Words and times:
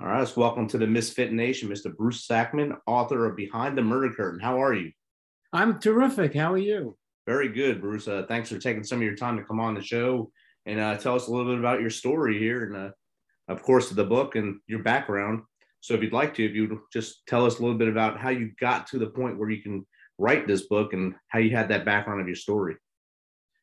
All 0.00 0.06
right, 0.06 0.26
so 0.26 0.40
welcome 0.40 0.66
to 0.68 0.78
the 0.78 0.86
Misfit 0.86 1.30
Nation, 1.30 1.68
Mr. 1.68 1.94
Bruce 1.94 2.26
Sackman, 2.26 2.74
author 2.86 3.26
of 3.26 3.36
Behind 3.36 3.76
the 3.76 3.82
Murder 3.82 4.14
Curtain. 4.14 4.40
How 4.40 4.62
are 4.62 4.72
you? 4.72 4.92
I'm 5.52 5.78
terrific. 5.78 6.34
How 6.34 6.54
are 6.54 6.58
you? 6.58 6.96
Very 7.26 7.50
good, 7.50 7.82
Bruce. 7.82 8.08
Uh, 8.08 8.24
thanks 8.26 8.48
for 8.48 8.56
taking 8.56 8.82
some 8.82 8.96
of 8.96 9.02
your 9.02 9.14
time 9.14 9.36
to 9.36 9.44
come 9.44 9.60
on 9.60 9.74
the 9.74 9.82
show 9.82 10.32
and 10.64 10.80
uh, 10.80 10.96
tell 10.96 11.16
us 11.16 11.26
a 11.26 11.30
little 11.30 11.52
bit 11.52 11.58
about 11.58 11.82
your 11.82 11.90
story 11.90 12.38
here 12.38 12.64
and, 12.64 12.74
uh, 12.74 12.90
of 13.48 13.62
course, 13.62 13.90
the 13.90 14.02
book 14.02 14.36
and 14.36 14.60
your 14.66 14.78
background. 14.78 15.42
So, 15.82 15.92
if 15.92 16.02
you'd 16.02 16.14
like 16.14 16.32
to, 16.36 16.46
if 16.46 16.54
you 16.54 16.66
would 16.66 16.78
just 16.90 17.26
tell 17.26 17.44
us 17.44 17.58
a 17.58 17.62
little 17.62 17.76
bit 17.76 17.88
about 17.88 18.18
how 18.18 18.30
you 18.30 18.52
got 18.58 18.86
to 18.86 18.98
the 18.98 19.10
point 19.10 19.38
where 19.38 19.50
you 19.50 19.62
can 19.62 19.86
write 20.16 20.46
this 20.46 20.62
book 20.62 20.94
and 20.94 21.14
how 21.28 21.40
you 21.40 21.54
had 21.54 21.68
that 21.68 21.84
background 21.84 22.22
of 22.22 22.26
your 22.26 22.36
story. 22.36 22.76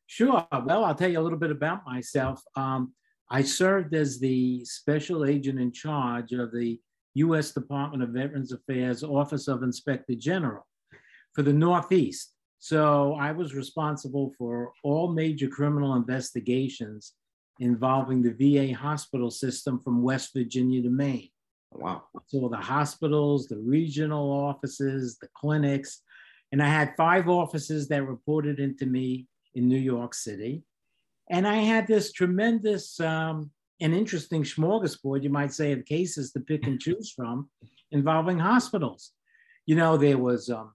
Sure. 0.05 0.45
Well, 0.51 0.85
I'll 0.85 0.93
tell 0.93 1.09
you 1.09 1.19
a 1.19 1.25
little 1.25 1.39
bit 1.39 1.49
about 1.49 1.83
myself. 1.83 2.43
Um, 2.55 2.93
I 3.29 3.41
served 3.41 3.93
as 3.93 4.19
the 4.19 4.63
special 4.65 5.25
agent 5.25 5.59
in 5.59 5.71
charge 5.71 6.31
of 6.31 6.51
the 6.51 6.79
U.S. 7.15 7.51
Department 7.51 8.03
of 8.03 8.09
Veterans 8.09 8.51
Affairs 8.51 9.03
Office 9.03 9.47
of 9.47 9.63
Inspector 9.63 10.13
General 10.15 10.65
for 11.33 11.41
the 11.41 11.53
Northeast. 11.53 12.33
So 12.59 13.13
I 13.19 13.31
was 13.31 13.53
responsible 13.53 14.33
for 14.37 14.71
all 14.83 15.11
major 15.11 15.47
criminal 15.47 15.95
investigations 15.95 17.13
involving 17.59 18.21
the 18.21 18.33
VA 18.33 18.73
hospital 18.73 19.31
system 19.31 19.81
from 19.83 20.03
West 20.03 20.31
Virginia 20.33 20.81
to 20.83 20.89
Maine. 20.89 21.29
Wow. 21.71 22.03
So 22.27 22.47
the 22.49 22.57
hospitals, 22.57 23.47
the 23.47 23.57
regional 23.57 24.31
offices, 24.31 25.17
the 25.19 25.27
clinics, 25.35 26.01
and 26.51 26.63
I 26.63 26.67
had 26.67 26.95
five 26.95 27.27
offices 27.27 27.87
that 27.89 28.07
reported 28.07 28.59
into 28.59 28.85
me 28.85 29.27
in 29.55 29.67
New 29.67 29.79
York 29.79 30.13
City. 30.13 30.63
And 31.29 31.47
I 31.47 31.55
had 31.55 31.87
this 31.87 32.11
tremendous 32.11 32.99
um, 32.99 33.51
and 33.81 33.93
interesting 33.93 34.43
smorgasbord, 34.43 35.23
you 35.23 35.29
might 35.29 35.53
say, 35.53 35.71
of 35.71 35.85
cases 35.85 36.31
to 36.31 36.39
pick 36.39 36.65
and 36.65 36.79
choose 36.79 37.11
from 37.11 37.49
involving 37.91 38.39
hospitals. 38.39 39.11
You 39.65 39.75
know, 39.75 39.97
there 39.97 40.17
was, 40.17 40.49
um, 40.49 40.73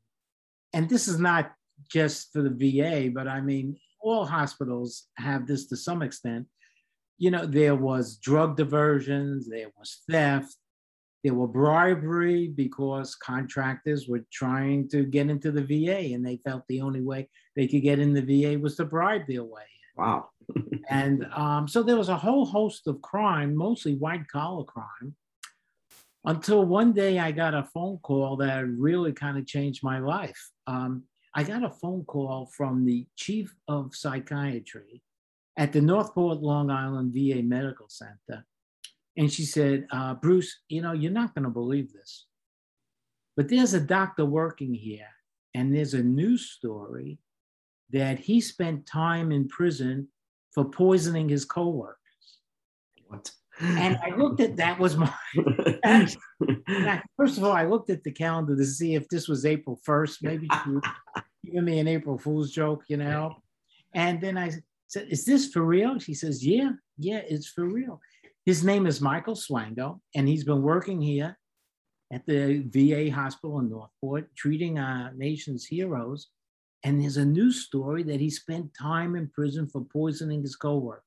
and 0.73 0.89
this 0.89 1.09
is 1.09 1.19
not 1.19 1.53
just 1.91 2.33
for 2.33 2.43
the 2.43 2.51
VA, 2.51 3.11
but 3.13 3.27
I 3.27 3.41
mean, 3.41 3.77
all 4.01 4.27
hospitals 4.27 5.07
have 5.17 5.47
this 5.47 5.67
to 5.69 5.77
some 5.77 6.03
extent. 6.03 6.47
You 7.19 7.31
know, 7.31 7.47
there 7.47 7.75
was 7.75 8.17
drug 8.17 8.57
diversions, 8.57 9.49
there 9.49 9.71
was 9.79 10.03
theft, 10.11 10.57
there 11.23 11.35
were 11.35 11.47
bribery 11.47 12.49
because 12.49 13.15
contractors 13.15 14.09
were 14.09 14.25
trying 14.33 14.89
to 14.89 15.05
get 15.05 15.31
into 15.31 15.53
the 15.53 15.63
VA 15.63 16.15
and 16.15 16.27
they 16.27 16.39
felt 16.39 16.65
the 16.69 16.81
only 16.81 17.01
way 17.01 17.29
they 17.55 17.69
could 17.69 17.83
get 17.83 18.01
in 18.01 18.13
the 18.13 18.23
VA 18.23 18.59
was 18.59 18.77
to 18.77 18.85
bribe 18.85 19.23
their 19.29 19.45
way. 19.45 19.63
Wow. 19.97 20.31
And 20.89 21.27
um, 21.35 21.69
so 21.69 21.83
there 21.83 21.97
was 21.97 22.09
a 22.09 22.17
whole 22.17 22.45
host 22.45 22.87
of 22.87 23.03
crime, 23.03 23.55
mostly 23.55 23.95
white 23.95 24.29
collar 24.29 24.65
crime, 24.65 25.15
until 26.25 26.65
one 26.65 26.93
day 26.93 27.19
I 27.19 27.33
got 27.33 27.55
a 27.55 27.69
phone 27.75 27.99
call 27.99 28.37
that 28.37 28.67
really 28.67 29.13
kind 29.13 29.39
of 29.39 29.47
changed 29.47 29.83
my 29.83 29.99
life. 29.99 30.51
Um, 30.67 31.05
I 31.35 31.45
got 31.45 31.65
a 31.65 31.71
phone 31.71 32.05
call 32.05 32.47
from 32.47 32.85
the 32.85 33.07
chief 33.17 33.55
of 33.69 33.95
psychiatry 33.95 35.03
at 35.57 35.73
the 35.73 35.81
Northport, 35.81 36.39
Long 36.39 36.71
Island 36.71 37.13
VA 37.15 37.43
Medical 37.43 37.89
Center. 37.89 38.45
And 39.17 39.33
she 39.33 39.45
said, 39.45 39.87
uh, 39.91 40.15
Bruce, 40.15 40.61
you 40.69 40.81
know, 40.83 40.93
you're 40.93 41.13
not 41.13 41.35
going 41.35 41.45
to 41.45 41.51
believe 41.51 41.93
this, 41.93 42.27
but 43.37 43.49
there's 43.49 43.75
a 43.75 43.81
doctor 43.81 44.25
working 44.25 44.73
here, 44.73 45.09
and 45.55 45.75
there's 45.75 45.95
a 45.95 46.03
news 46.03 46.51
story 46.51 47.19
that 47.91 48.19
he 48.19 48.41
spent 48.41 48.87
time 48.87 49.33
in 49.33 49.49
prison 49.49 50.09
for 50.53 50.65
poisoning 50.65 51.29
his 51.29 51.45
coworkers. 51.45 51.97
What? 53.07 53.31
And 53.61 53.99
I 54.03 54.17
looked 54.17 54.41
at 54.41 54.57
that 54.57 54.79
was 54.79 54.97
my. 54.97 55.13
I, 55.85 56.13
first 57.17 57.39
of 57.39 57.45
all, 57.45 57.53
I 57.53 57.65
looked 57.65 57.91
at 57.91 58.03
the 58.03 58.11
calendar 58.11 58.57
to 58.57 58.65
see 58.65 58.95
if 58.95 59.09
this 59.09 59.29
was 59.29 59.45
April 59.45 59.79
first. 59.85 60.23
Maybe 60.23 60.49
giving 61.45 61.65
me 61.65 61.79
an 61.79 61.89
April 61.89 62.19
Fool's 62.19 62.51
joke, 62.51 62.83
you 62.89 62.97
know. 62.97 63.37
And 63.95 64.21
then 64.21 64.39
I 64.39 64.53
said, 64.89 65.09
"Is 65.11 65.25
this 65.25 65.49
for 65.53 65.63
real?" 65.63 65.99
She 65.99 66.15
says, 66.15 66.45
"Yeah, 66.45 66.71
yeah, 66.99 67.21
it's 67.29 67.49
for 67.49 67.67
real." 67.67 68.01
His 68.47 68.65
name 68.65 68.87
is 68.87 69.01
Michael 69.01 69.37
Swango, 69.37 70.01
and 70.17 70.27
he's 70.27 70.45
been 70.45 70.63
working 70.63 71.01
here 71.01 71.39
at 72.13 72.27
the 72.27 72.65
VA 72.67 73.15
hospital 73.15 73.61
in 73.61 73.71
Northport, 73.71 74.35
treating 74.35 74.79
our 74.79 75.13
nation's 75.15 75.65
heroes 75.65 76.29
and 76.85 77.01
there's 77.01 77.17
a 77.17 77.25
news 77.25 77.65
story 77.65 78.03
that 78.05 78.21
he 78.21 78.31
spent 78.31 78.73
time 78.79 79.15
in 79.15 79.29
prison 79.29 79.69
for 79.69 79.85
poisoning 79.85 80.43
his 80.43 80.57
coworkers. 80.57 81.05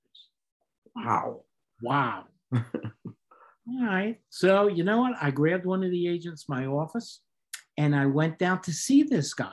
Wow. 0.96 1.42
Wow. 1.82 2.26
All 2.54 3.86
right. 3.86 4.20
So, 4.30 4.68
you 4.68 4.84
know 4.84 5.02
what? 5.02 5.16
I 5.22 5.32
grabbed 5.32 5.66
one 5.66 5.84
of 5.84 5.92
the 5.92 6.08
agents 6.08 6.46
in 6.48 6.56
my 6.56 6.66
office 6.66 7.22
and 7.78 7.96
I 7.96 8.06
went 8.06 8.40
down 8.40 8.62
to 8.62 8.72
see 8.72 9.04
this 9.04 9.34
guy 9.34 9.52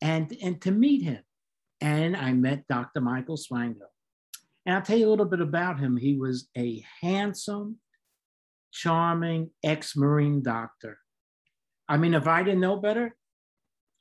and, 0.00 0.36
and 0.42 0.60
to 0.62 0.72
meet 0.72 1.02
him. 1.02 1.22
And 1.80 2.16
I 2.16 2.32
met 2.32 2.66
Dr. 2.66 3.00
Michael 3.00 3.36
Swango. 3.36 3.86
And 4.66 4.74
I'll 4.74 4.82
tell 4.82 4.98
you 4.98 5.08
a 5.08 5.10
little 5.10 5.26
bit 5.26 5.40
about 5.40 5.78
him. 5.78 5.96
He 5.96 6.16
was 6.16 6.48
a 6.56 6.82
handsome, 7.02 7.78
charming 8.72 9.50
ex 9.62 9.94
Marine 9.94 10.42
doctor. 10.42 10.98
I 11.88 11.98
mean, 11.98 12.14
if 12.14 12.26
I 12.26 12.42
didn't 12.42 12.60
know 12.60 12.76
better, 12.76 13.14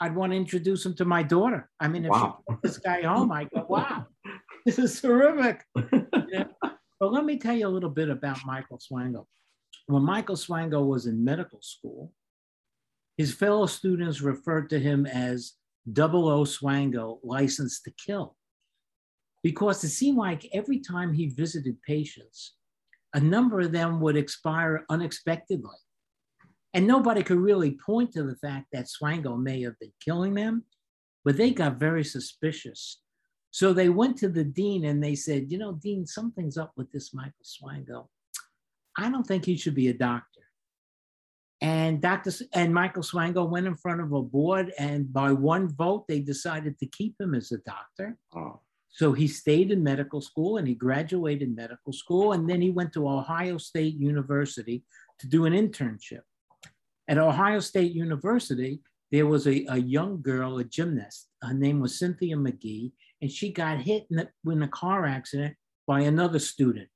I'd 0.03 0.15
want 0.15 0.33
to 0.33 0.37
introduce 0.37 0.85
him 0.85 0.95
to 0.95 1.05
my 1.05 1.23
daughter. 1.23 1.69
I 1.79 1.87
mean, 1.87 2.03
if 2.03 2.11
wow. 2.11 2.43
she 2.49 2.55
this 2.61 2.77
guy 2.77 3.03
home, 3.03 3.31
I 3.31 3.45
go, 3.45 3.65
wow, 3.69 4.05
this 4.65 4.77
is 4.77 4.99
terrific. 4.99 5.63
But 5.73 7.11
let 7.13 7.23
me 7.23 7.37
tell 7.37 7.55
you 7.55 7.67
a 7.67 7.75
little 7.75 7.89
bit 7.89 8.09
about 8.09 8.45
Michael 8.45 8.79
Swango. 8.79 9.25
When 9.87 10.03
Michael 10.03 10.35
Swango 10.35 10.85
was 10.85 11.05
in 11.05 11.23
medical 11.23 11.61
school, 11.61 12.11
his 13.15 13.33
fellow 13.33 13.65
students 13.65 14.19
referred 14.19 14.69
to 14.71 14.79
him 14.79 15.05
as 15.05 15.53
Double 15.93 16.27
O 16.27 16.43
Swango, 16.43 17.19
licensed 17.23 17.85
to 17.85 17.91
kill. 17.91 18.35
Because 19.41 19.83
it 19.85 19.89
seemed 19.89 20.17
like 20.17 20.49
every 20.53 20.79
time 20.79 21.13
he 21.13 21.27
visited 21.27 21.81
patients, 21.81 22.55
a 23.13 23.21
number 23.21 23.61
of 23.61 23.71
them 23.71 24.01
would 24.01 24.17
expire 24.17 24.85
unexpectedly. 24.89 25.77
And 26.73 26.87
nobody 26.87 27.21
could 27.21 27.37
really 27.37 27.77
point 27.85 28.13
to 28.13 28.23
the 28.23 28.35
fact 28.35 28.67
that 28.73 28.87
Swango 28.87 29.39
may 29.39 29.61
have 29.61 29.77
been 29.79 29.93
killing 30.03 30.33
them, 30.33 30.63
but 31.23 31.37
they 31.37 31.51
got 31.51 31.79
very 31.79 32.03
suspicious. 32.03 32.99
So 33.51 33.71
they 33.71 33.89
went 33.89 34.17
to 34.17 34.29
the 34.29 34.43
dean 34.43 34.85
and 34.85 35.03
they 35.03 35.13
said, 35.13 35.51
you 35.51 35.59
know, 35.59 35.73
Dean, 35.73 36.07
something's 36.07 36.57
up 36.57 36.71
with 36.75 36.91
this 36.91 37.13
Michael 37.13 37.33
Swango. 37.43 38.07
I 38.97 39.09
don't 39.09 39.25
think 39.25 39.45
he 39.45 39.55
should 39.55 39.75
be 39.75 39.89
a 39.89 39.93
doctor. 39.93 40.41
And 41.61 42.01
Dr. 42.01 42.31
and 42.53 42.73
Michael 42.73 43.03
Swango 43.03 43.47
went 43.49 43.67
in 43.67 43.75
front 43.75 44.01
of 44.01 44.11
a 44.11 44.21
board, 44.21 44.73
and 44.77 45.13
by 45.13 45.31
one 45.31 45.69
vote, 45.69 46.05
they 46.09 46.19
decided 46.19 46.77
to 46.79 46.87
keep 46.87 47.15
him 47.19 47.33
as 47.33 47.53
a 47.53 47.59
doctor. 47.59 48.17
Oh. 48.35 48.59
So 48.89 49.13
he 49.13 49.27
stayed 49.27 49.71
in 49.71 49.81
medical 49.81 50.19
school 50.19 50.57
and 50.57 50.67
he 50.67 50.75
graduated 50.75 51.55
medical 51.55 51.93
school, 51.93 52.33
and 52.33 52.49
then 52.49 52.61
he 52.61 52.69
went 52.69 52.91
to 52.93 53.07
Ohio 53.07 53.57
State 53.57 53.95
University 53.95 54.83
to 55.19 55.27
do 55.27 55.45
an 55.45 55.53
internship. 55.53 56.21
At 57.07 57.17
Ohio 57.17 57.59
State 57.59 57.93
University, 57.93 58.81
there 59.11 59.27
was 59.27 59.45
a, 59.47 59.65
a 59.69 59.77
young 59.77 60.21
girl, 60.21 60.57
a 60.57 60.63
gymnast. 60.63 61.27
Her 61.41 61.53
name 61.53 61.79
was 61.79 61.99
Cynthia 61.99 62.35
McGee, 62.35 62.91
and 63.21 63.31
she 63.31 63.51
got 63.51 63.79
hit 63.79 64.07
in, 64.09 64.17
the, 64.17 64.51
in 64.51 64.63
a 64.63 64.67
car 64.67 65.05
accident 65.05 65.55
by 65.85 66.01
another 66.01 66.39
student. 66.39 66.87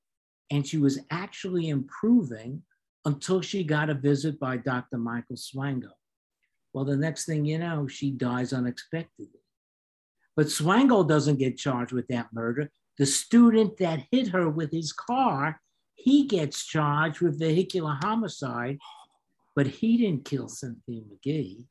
And 0.50 0.66
she 0.66 0.78
was 0.78 1.00
actually 1.12 1.69
improving 1.69 2.63
until 3.06 3.41
she 3.41 3.63
got 3.63 3.90
a 3.90 3.94
visit 3.94 4.40
by 4.40 4.57
Dr. 4.57 4.97
Michael 4.97 5.35
Swango. 5.35 5.91
Well, 6.73 6.85
the 6.85 6.97
next 6.97 7.25
thing 7.25 7.46
you 7.46 7.57
know, 7.57 7.88
she 7.88 8.12
dies 8.12 8.53
unexpectedly. 8.53 9.41
But 10.35 10.47
Swango 10.47 11.07
doesn't 11.07 11.40
get 11.40 11.57
charged 11.57 11.91
with 11.91 12.07
that 12.07 12.28
murder. 12.34 12.69
The 12.97 13.06
student 13.06 13.78
that 13.78 14.06
hit 14.12 14.29
her 14.29 14.50
with 14.50 14.72
his 14.72 14.91
car, 14.91 15.59
he 15.96 16.26
gets 16.26 16.66
charged 16.66 17.22
with 17.22 17.40
vehicular 17.40 17.97
homicide 18.02 18.78
but 19.58 19.66
he 19.66 19.98
didn't 19.98 20.24
kill 20.24 20.48
Cynthia 20.48 21.02
McGee. 21.02 21.64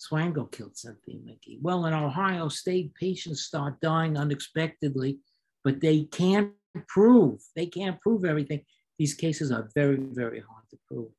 Swango 0.00 0.50
killed 0.50 0.78
Cynthia 0.78 1.16
McGee. 1.16 1.60
Well, 1.60 1.84
in 1.84 1.92
Ohio 1.92 2.48
State, 2.48 2.94
patients 2.94 3.42
start 3.42 3.82
dying 3.82 4.16
unexpectedly, 4.16 5.18
but 5.62 5.82
they 5.82 6.04
can't 6.04 6.52
prove, 6.88 7.42
they 7.54 7.66
can't 7.66 8.00
prove 8.00 8.24
everything. 8.24 8.62
These 8.98 9.12
cases 9.12 9.52
are 9.52 9.68
very, 9.74 9.98
very 9.98 10.40
hard 10.40 10.64
to 10.70 10.78
prove. 10.88 11.10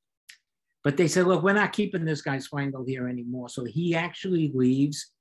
But 0.83 0.97
they 0.97 1.07
said, 1.07 1.27
look, 1.27 1.43
we're 1.43 1.53
not 1.53 1.73
keeping 1.73 2.05
this 2.05 2.23
guy 2.23 2.37
Swango 2.37 2.83
here 2.83 3.07
anymore. 3.07 3.49
So 3.49 3.63
he 3.63 3.93
actually 3.95 4.51
leaves 4.55 5.11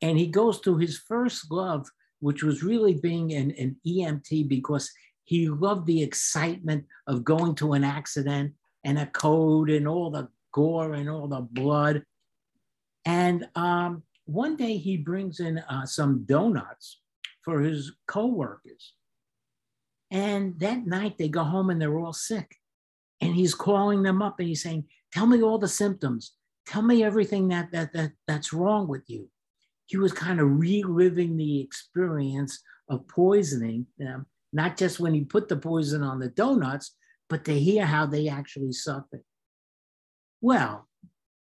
and 0.00 0.16
he 0.16 0.26
goes 0.26 0.58
to 0.62 0.78
his 0.78 0.96
first 0.96 1.52
love, 1.52 1.86
which 2.20 2.42
was 2.42 2.62
really 2.62 2.94
being 2.94 3.34
an, 3.34 3.50
an 3.58 3.76
EMT 3.86 4.48
because 4.48 4.90
he 5.24 5.50
loved 5.50 5.84
the 5.84 6.02
excitement 6.02 6.86
of 7.06 7.24
going 7.24 7.56
to 7.56 7.74
an 7.74 7.84
accident 7.84 8.54
and 8.88 8.98
a 8.98 9.04
code 9.04 9.68
and 9.68 9.86
all 9.86 10.10
the 10.10 10.26
gore 10.50 10.94
and 10.94 11.10
all 11.10 11.28
the 11.28 11.42
blood. 11.42 12.02
And 13.04 13.46
um, 13.54 14.02
one 14.24 14.56
day 14.56 14.78
he 14.78 14.96
brings 14.96 15.40
in 15.40 15.58
uh, 15.58 15.84
some 15.84 16.24
donuts 16.24 17.00
for 17.44 17.60
his 17.60 17.92
coworkers. 18.06 18.94
And 20.10 20.58
that 20.60 20.86
night 20.86 21.18
they 21.18 21.28
go 21.28 21.44
home 21.44 21.68
and 21.68 21.78
they're 21.78 21.98
all 21.98 22.14
sick. 22.14 22.56
And 23.20 23.34
he's 23.34 23.54
calling 23.54 24.02
them 24.02 24.22
up 24.22 24.38
and 24.38 24.48
he's 24.48 24.62
saying, 24.62 24.84
Tell 25.12 25.26
me 25.26 25.42
all 25.42 25.58
the 25.58 25.68
symptoms. 25.68 26.32
Tell 26.66 26.82
me 26.82 27.04
everything 27.04 27.48
that, 27.48 27.70
that, 27.72 27.92
that 27.92 28.12
that's 28.26 28.54
wrong 28.54 28.88
with 28.88 29.02
you. 29.06 29.28
He 29.84 29.98
was 29.98 30.12
kind 30.12 30.40
of 30.40 30.58
reliving 30.58 31.36
the 31.36 31.60
experience 31.60 32.62
of 32.88 33.06
poisoning 33.06 33.86
them, 33.98 34.24
not 34.54 34.78
just 34.78 34.98
when 34.98 35.12
he 35.12 35.24
put 35.24 35.48
the 35.48 35.56
poison 35.56 36.02
on 36.02 36.20
the 36.20 36.28
donuts, 36.28 36.94
but 37.28 37.44
to 37.44 37.58
hear 37.58 37.84
how 37.84 38.06
they 38.06 38.28
actually 38.28 38.72
suffered. 38.72 39.22
Well, 40.40 40.88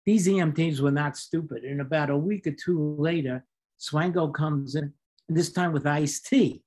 these 0.06 0.28
EMTs 0.28 0.80
were 0.80 0.92
not 0.92 1.18
stupid. 1.18 1.64
And 1.64 1.82
about 1.82 2.10
a 2.10 2.18
week 2.18 2.48
or 2.48 2.52
two 2.52 2.96
later, 2.98 3.46
Swango 3.80 4.34
comes 4.34 4.76
in, 4.76 4.94
and 5.28 5.38
this 5.38 5.52
time 5.52 5.74
with 5.74 5.86
iced 5.86 6.28
tea. 6.28 6.64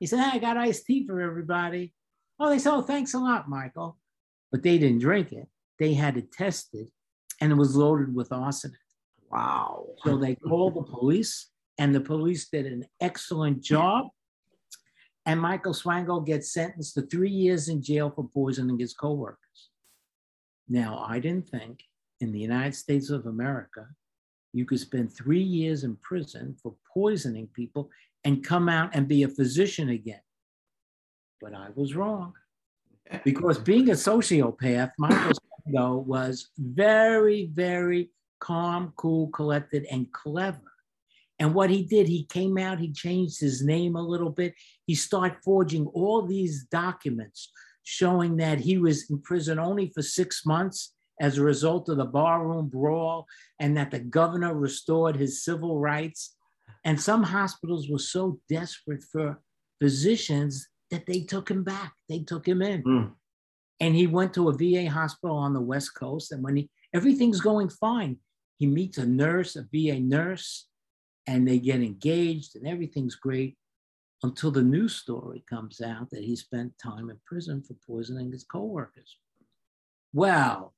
He 0.00 0.06
said, 0.06 0.20
hey, 0.20 0.36
I 0.36 0.38
got 0.38 0.56
iced 0.56 0.86
tea 0.86 1.06
for 1.06 1.20
everybody. 1.20 1.92
Oh, 2.38 2.50
they 2.50 2.58
said, 2.58 2.72
oh, 2.72 2.82
thanks 2.82 3.14
a 3.14 3.18
lot, 3.18 3.48
Michael. 3.48 3.98
But 4.50 4.62
they 4.62 4.78
didn't 4.78 5.00
drink 5.00 5.32
it. 5.32 5.48
They 5.78 5.94
had 5.94 6.16
it 6.16 6.32
tested 6.32 6.88
and 7.40 7.52
it 7.52 7.56
was 7.56 7.76
loaded 7.76 8.14
with 8.14 8.32
arsenic. 8.32 8.78
Wow. 9.30 9.86
So 10.04 10.16
they 10.16 10.36
called 10.36 10.74
the 10.74 10.82
police 10.82 11.50
and 11.78 11.94
the 11.94 12.00
police 12.00 12.48
did 12.48 12.66
an 12.66 12.84
excellent 13.00 13.62
job. 13.62 14.06
And 15.26 15.40
Michael 15.40 15.72
Swango 15.72 16.24
gets 16.24 16.52
sentenced 16.52 16.94
to 16.94 17.02
three 17.02 17.30
years 17.30 17.68
in 17.68 17.82
jail 17.82 18.10
for 18.10 18.28
poisoning 18.28 18.78
his 18.78 18.92
coworkers. 18.92 19.70
Now, 20.68 21.04
I 21.06 21.18
didn't 21.18 21.48
think 21.48 21.82
in 22.20 22.32
the 22.32 22.40
United 22.40 22.74
States 22.74 23.10
of 23.10 23.26
America, 23.26 23.86
you 24.52 24.64
could 24.64 24.80
spend 24.80 25.12
three 25.12 25.42
years 25.42 25.84
in 25.84 25.96
prison 25.96 26.56
for 26.62 26.74
poisoning 26.92 27.48
people 27.54 27.90
and 28.24 28.44
come 28.44 28.68
out 28.68 28.90
and 28.94 29.08
be 29.08 29.22
a 29.22 29.28
physician 29.28 29.90
again. 29.90 30.20
But 31.40 31.54
I 31.54 31.68
was 31.74 31.94
wrong. 31.94 32.34
Because 33.24 33.58
being 33.58 33.90
a 33.90 33.94
sociopath, 33.94 34.92
Michael 34.98 35.32
Swango 35.66 36.04
was 36.04 36.48
very, 36.58 37.46
very 37.52 38.10
calm, 38.40 38.92
cool, 38.96 39.28
collected, 39.28 39.86
and 39.90 40.10
clever. 40.12 40.73
And 41.38 41.54
what 41.54 41.70
he 41.70 41.82
did, 41.82 42.06
he 42.06 42.24
came 42.24 42.58
out, 42.58 42.78
he 42.78 42.92
changed 42.92 43.40
his 43.40 43.64
name 43.64 43.96
a 43.96 44.02
little 44.02 44.30
bit. 44.30 44.54
He 44.86 44.94
started 44.94 45.38
forging 45.44 45.86
all 45.88 46.22
these 46.22 46.64
documents 46.70 47.50
showing 47.82 48.36
that 48.36 48.60
he 48.60 48.78
was 48.78 49.10
in 49.10 49.20
prison 49.20 49.58
only 49.58 49.90
for 49.94 50.02
six 50.02 50.46
months 50.46 50.94
as 51.20 51.38
a 51.38 51.42
result 51.42 51.88
of 51.88 51.98
the 51.98 52.04
barroom 52.04 52.68
brawl 52.68 53.26
and 53.60 53.76
that 53.76 53.90
the 53.90 53.98
governor 53.98 54.54
restored 54.54 55.16
his 55.16 55.44
civil 55.44 55.78
rights. 55.78 56.34
And 56.84 57.00
some 57.00 57.22
hospitals 57.22 57.88
were 57.88 57.98
so 57.98 58.40
desperate 58.48 59.02
for 59.12 59.40
physicians 59.80 60.68
that 60.90 61.06
they 61.06 61.20
took 61.20 61.50
him 61.50 61.64
back, 61.64 61.94
they 62.08 62.20
took 62.20 62.46
him 62.46 62.62
in. 62.62 62.82
Mm. 62.82 63.12
And 63.80 63.94
he 63.94 64.06
went 64.06 64.34
to 64.34 64.48
a 64.48 64.52
VA 64.52 64.88
hospital 64.90 65.36
on 65.36 65.52
the 65.52 65.60
West 65.60 65.94
Coast. 65.94 66.32
And 66.32 66.42
when 66.42 66.56
he, 66.56 66.70
everything's 66.94 67.40
going 67.40 67.68
fine, 67.68 68.18
he 68.58 68.66
meets 68.66 68.98
a 68.98 69.06
nurse, 69.06 69.56
a 69.56 69.66
VA 69.72 69.98
nurse, 70.00 70.68
and 71.26 71.46
they 71.46 71.58
get 71.58 71.82
engaged 71.82 72.56
and 72.56 72.66
everything's 72.66 73.14
great 73.14 73.56
until 74.22 74.50
the 74.50 74.62
news 74.62 74.96
story 74.96 75.44
comes 75.48 75.80
out 75.80 76.10
that 76.10 76.24
he 76.24 76.34
spent 76.34 76.72
time 76.82 77.10
in 77.10 77.16
prison 77.26 77.62
for 77.62 77.74
poisoning 77.86 78.32
his 78.32 78.44
coworkers. 78.44 79.16
Well, 80.12 80.74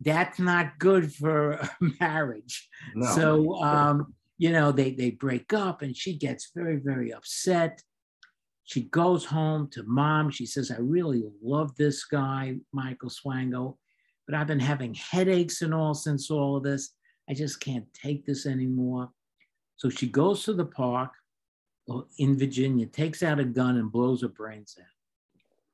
that's 0.00 0.38
not 0.38 0.78
good 0.78 1.12
for 1.12 1.58
marriage. 2.00 2.68
No. 2.94 3.06
So, 3.14 3.62
um, 3.62 4.14
you 4.38 4.52
know, 4.52 4.72
they, 4.72 4.90
they 4.90 5.10
break 5.10 5.52
up 5.52 5.82
and 5.82 5.96
she 5.96 6.18
gets 6.18 6.50
very, 6.54 6.76
very 6.76 7.12
upset. 7.12 7.82
She 8.64 8.82
goes 8.82 9.24
home 9.24 9.70
to 9.70 9.84
mom. 9.84 10.30
She 10.30 10.44
says, 10.44 10.70
I 10.70 10.78
really 10.78 11.24
love 11.42 11.74
this 11.76 12.04
guy, 12.04 12.56
Michael 12.72 13.10
Swango, 13.10 13.76
but 14.26 14.34
I've 14.34 14.48
been 14.48 14.60
having 14.60 14.92
headaches 14.94 15.62
and 15.62 15.72
all 15.72 15.94
since 15.94 16.30
all 16.30 16.56
of 16.56 16.64
this. 16.64 16.90
I 17.30 17.34
just 17.34 17.60
can't 17.60 17.86
take 17.94 18.26
this 18.26 18.44
anymore. 18.44 19.10
So 19.76 19.88
she 19.88 20.08
goes 20.08 20.44
to 20.44 20.54
the 20.54 20.64
park 20.64 21.12
in 22.18 22.38
Virginia, 22.38 22.86
takes 22.86 23.22
out 23.22 23.38
a 23.38 23.44
gun 23.44 23.76
and 23.76 23.92
blows 23.92 24.22
her 24.22 24.28
brains 24.28 24.76
out. 24.80 24.86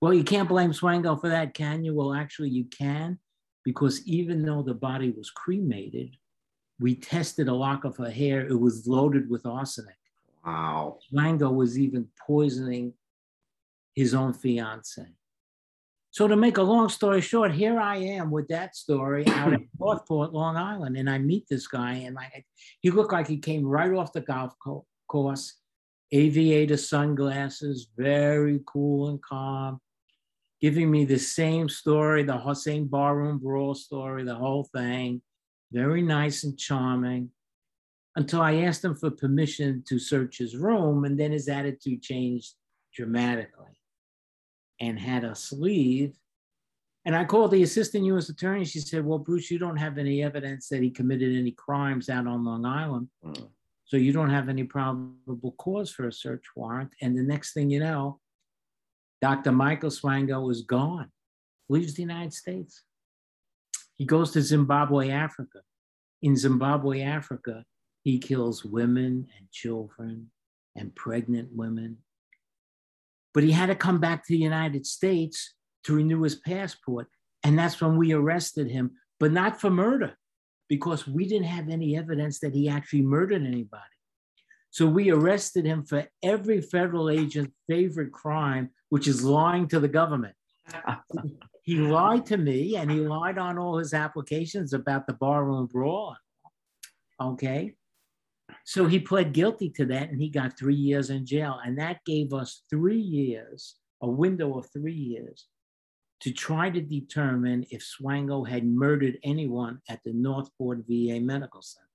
Well, 0.01 0.13
you 0.13 0.25
can't 0.25 0.49
blame 0.49 0.73
Swango 0.73 1.21
for 1.21 1.29
that, 1.29 1.55
can 1.55 1.85
you? 1.85 1.95
Well, 1.95 2.13
actually, 2.13 2.51
you 2.51 2.65
can, 2.65 3.19
because 3.65 4.07
even 4.07 4.45
though 4.45 4.63
the 4.63 4.75
body 4.75 5.11
was 5.11 5.31
cremated, 5.31 6.17
we 6.81 6.97
tested 6.97 7.47
a 7.47 7.55
lock 7.55 7.85
of 7.85 7.97
her 7.99 8.11
hair. 8.11 8.47
It 8.47 8.59
was 8.59 8.89
loaded 8.89 9.31
with 9.31 9.47
arsenic. 9.47 9.97
Wow. 10.45 10.99
Swango 11.13 11.55
was 11.55 11.79
even 11.79 12.09
poisoning 12.27 12.95
his 13.95 14.13
own 14.13 14.33
fiance. 14.33 15.07
So 16.13 16.29
to 16.29 16.37
make 16.37 16.59
a 16.59 16.63
long 16.63 16.91
story 16.91 17.23
short, 17.23 17.55
here 17.55 17.81
I 17.81 17.97
am 17.97 18.31
with 18.31 18.47
that 18.49 18.77
story 18.77 19.27
out 19.29 19.55
at 19.55 19.61
Northport, 19.81 20.35
Long 20.35 20.59
Island, 20.59 20.99
and 20.99 21.09
I 21.09 21.17
meet 21.17 21.47
this 21.49 21.67
guy, 21.67 21.95
and 21.95 22.19
I, 22.19 22.45
he 22.81 22.91
looked 22.91 23.13
like 23.13 23.27
he 23.27 23.39
came 23.39 23.65
right 23.65 23.91
off 23.95 24.13
the 24.13 24.21
golf 24.21 24.53
course, 25.09 25.55
aviator 26.13 26.77
sunglasses, 26.77 27.89
very 27.97 28.61
cool 28.67 29.09
and 29.09 29.23
calm, 29.23 29.81
giving 30.61 30.91
me 30.91 31.07
the 31.07 31.19
same 31.19 31.71
story, 31.71 32.25
the 32.25 32.55
same 32.55 32.89
barroom 32.89 33.39
brawl 33.39 33.75
story, 33.75 34.23
the 34.23 34.35
whole 34.35 34.65
thing, 34.65 35.23
very 35.73 36.03
nice 36.03 36.45
and 36.45 36.59
charming. 36.59 37.31
Until 38.17 38.43
I 38.43 38.57
asked 38.57 38.85
him 38.85 38.95
for 38.95 39.11
permission 39.11 39.83
to 39.89 39.99
search 39.99 40.37
his 40.37 40.59
room, 40.59 41.07
and 41.07 41.19
then 41.19 41.33
his 41.33 41.49
attitude 41.49 42.03
changed 42.03 42.53
dramatically 42.95 43.79
and 44.83 44.99
had 44.99 45.25
us 45.25 45.53
leave. 45.53 46.19
And 47.05 47.17
I 47.17 47.25
called 47.25 47.53
the 47.53 47.63
assistant 47.63 48.05
U.S. 48.07 48.29
attorney. 48.29 48.65
She 48.65 48.81
said, 48.81 49.05
Well, 49.05 49.19
Bruce, 49.19 49.51
you 49.51 49.59
don't 49.59 49.77
have 49.77 49.97
any 49.97 50.23
evidence 50.23 50.69
that 50.69 50.83
he 50.83 50.91
committed 50.91 51.35
any 51.35 51.53
crimes 51.53 52.11
out 52.11 52.27
on 52.27 52.45
Long 52.45 52.67
Island. 52.67 53.09
Mm. 53.25 53.49
So 53.85 53.97
you 53.97 54.13
don't 54.13 54.31
have 54.31 54.49
any 54.49 54.65
probable 54.65 55.55
cause 55.59 55.91
for 55.91 56.09
a 56.09 56.13
search 56.13 56.45
warrant. 56.57 56.91
And 57.01 57.17
the 57.17 57.23
next 57.23 57.53
thing 57.53 57.71
you 57.71 57.81
know, 57.81 58.21
Dr. 59.21 59.53
Michael 59.53 59.91
Swango 59.91 60.51
is 60.51 60.63
gone, 60.63 61.11
leaves 61.69 61.95
the 61.95 62.03
United 62.03 62.33
States. 62.33 62.83
He 63.95 64.05
goes 64.05 64.33
to 64.33 64.43
Zimbabwe, 64.43 65.11
Africa. 65.11 65.61
In 66.23 66.37
Zimbabwe, 66.37 67.03
Africa, 67.03 67.65
he 68.03 68.19
kills 68.19 68.65
women 68.65 69.29
and 69.39 69.51
children 69.53 70.31
and 70.75 70.95
pregnant 70.95 71.51
women 71.53 71.99
but 73.35 73.43
he 73.43 73.51
had 73.51 73.67
to 73.67 73.75
come 73.75 74.01
back 74.01 74.25
to 74.27 74.33
the 74.33 74.39
United 74.39 74.87
States 74.87 75.55
to 75.85 75.95
renew 75.95 76.23
his 76.23 76.37
passport. 76.37 77.09
And 77.45 77.59
that's 77.59 77.81
when 77.81 77.97
we 77.97 78.13
arrested 78.13 78.71
him, 78.71 78.93
but 79.19 79.33
not 79.33 79.61
for 79.61 79.71
murder, 79.71 80.17
because 80.69 81.07
we 81.07 81.27
didn't 81.27 81.47
have 81.47 81.69
any 81.69 81.97
evidence 81.97 82.39
that 82.41 82.55
he 82.55 82.69
actually 82.69 83.03
murdered 83.03 83.43
anybody. 83.43 83.83
So 84.71 84.87
we 84.87 85.11
arrested 85.11 85.67
him 85.67 85.85
for 85.85 86.07
every 86.23 86.61
federal 86.61 87.11
agent's 87.11 87.53
favorite 87.69 88.13
crime, 88.13 88.71
which 88.89 89.07
is 89.07 89.23
lying 89.23 89.69
to 89.69 89.81
the 89.81 89.89
government. 89.89 90.35
he 91.63 91.77
lied 91.77 92.25
to 92.27 92.37
me 92.37 92.77
and 92.77 92.91
he 92.91 93.01
lied 93.01 93.39
on 93.39 93.59
all 93.59 93.77
his 93.77 93.93
applications 93.93 94.73
about 94.73 95.07
the 95.07 95.13
barroom 95.13 95.67
brawl. 95.67 96.17
Okay. 97.21 97.75
So 98.65 98.87
he 98.87 98.99
pled 98.99 99.33
guilty 99.33 99.71
to 99.71 99.87
that 99.87 100.11
and 100.11 100.21
he 100.21 100.29
got 100.29 100.59
three 100.59 100.75
years 100.75 101.11
in 101.11 101.27
jail. 101.27 101.59
And 101.65 101.79
that 101.79 102.05
gave 102.05 102.33
us 102.33 102.63
three 102.71 103.01
years, 103.01 103.77
a 104.01 104.09
window 104.09 104.59
of 104.59 104.69
three 104.73 104.95
years, 104.95 105.47
to 106.21 106.33
try 106.33 106.71
to 106.71 106.81
determine 106.81 107.67
if 107.71 107.83
Swango 107.83 108.49
had 108.49 108.65
murdered 108.65 109.19
anyone 109.25 109.81
at 109.89 110.01
the 110.05 110.13
Northport 110.13 110.85
VA 110.89 111.21
Medical 111.21 111.63
Center. 111.63 111.87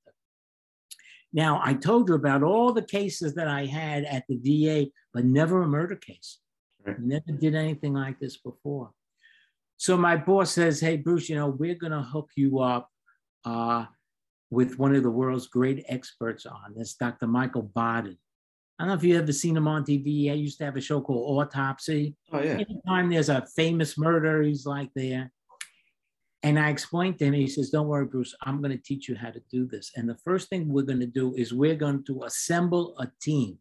Now, 1.34 1.62
I 1.64 1.74
told 1.74 2.10
you 2.10 2.16
about 2.16 2.44
all 2.44 2.74
the 2.74 2.82
cases 2.82 3.36
that 3.36 3.48
I 3.48 3.66
had 3.66 4.06
at 4.06 4.24
the 4.28 4.38
VA, 4.38 4.90
but 5.14 5.26
never 5.26 5.62
a 5.62 5.68
murder 5.68 5.96
case. 5.96 6.40
Right. 6.86 7.00
Never 7.00 7.32
did 7.38 7.54
anything 7.54 7.94
like 7.94 8.20
this 8.20 8.38
before. 8.38 8.92
So 9.78 9.98
my 9.98 10.16
boss 10.18 10.52
says, 10.52 10.80
Hey, 10.80 10.98
Bruce, 10.98 11.30
you 11.30 11.36
know, 11.36 11.50
we're 11.50 11.76
going 11.76 11.92
to 11.92 12.02
hook 12.02 12.32
you 12.36 12.60
up. 12.60 12.90
Uh, 13.46 13.86
with 14.50 14.80
one 14.80 14.96
of 14.96 15.04
the 15.04 15.10
world's 15.10 15.48
great 15.48 15.86
experts 15.88 16.46
on 16.46 16.74
this, 16.76 16.94
Dr. 16.94 17.28
Michael 17.28 17.64
Baden. 17.64 18.18
I 18.80 18.84
don't 18.84 18.90
know 18.90 18.94
if 18.94 19.04
you 19.04 19.18
ever 19.18 19.32
seen 19.32 19.58
him 19.58 19.68
on 19.68 19.84
TV. 19.84 20.30
I 20.30 20.36
used 20.36 20.60
to 20.60 20.66
have 20.66 20.76
a 20.76 20.82
show 20.82 21.02
called 21.02 21.38
Autopsy. 21.38 22.16
Oh, 22.32 22.40
yeah. 22.40 22.52
Anytime 22.52 23.10
there's 23.10 23.30
a 23.30 23.46
famous 23.56 23.98
murder, 23.98 24.44
he's 24.44 24.66
like 24.66 24.92
there. 24.96 25.32
And 26.44 26.60
I 26.60 26.70
explained 26.70 27.18
to 27.20 27.26
him, 27.26 27.34
he 27.34 27.48
says, 27.48 27.72
Don't 27.72 27.88
worry, 27.88 28.06
Bruce, 28.06 28.36
I'm 28.44 28.62
going 28.62 28.72
to 28.72 28.84
teach 28.84 29.10
you 29.10 29.16
how 29.16 29.32
to 29.32 29.42
do 29.52 29.66
this. 29.66 29.92
And 29.96 30.08
the 30.08 30.18
first 30.24 30.50
thing 30.50 30.68
we're 30.68 30.84
going 30.84 31.00
to 31.00 31.08
do 31.08 31.34
is 31.36 31.54
we're 31.54 31.76
going 31.76 32.04
to 32.06 32.24
assemble 32.24 32.96
a 33.00 33.08
team 33.20 33.58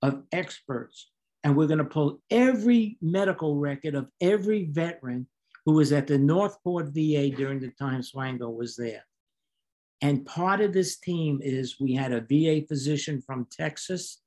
of 0.00 0.22
experts 0.32 1.10
and 1.44 1.54
we're 1.54 1.66
going 1.66 1.78
to 1.78 1.84
pull 1.84 2.20
every 2.30 2.98
medical 3.02 3.56
record 3.56 3.94
of 3.94 4.08
every 4.20 4.64
veteran 4.64 5.26
who 5.66 5.72
was 5.72 5.92
at 5.92 6.06
the 6.06 6.18
Northport 6.18 6.86
VA 6.86 7.28
during 7.28 7.60
the 7.60 7.72
time 7.78 8.00
Swango 8.00 8.54
was 8.54 8.76
there. 8.76 9.04
And 10.02 10.24
part 10.24 10.60
of 10.60 10.72
this 10.72 10.98
team 10.98 11.40
is 11.42 11.78
we 11.78 11.94
had 11.94 12.12
a 12.12 12.20
VA 12.20 12.66
physician 12.66 13.20
from 13.20 13.46
Texas 13.50 14.22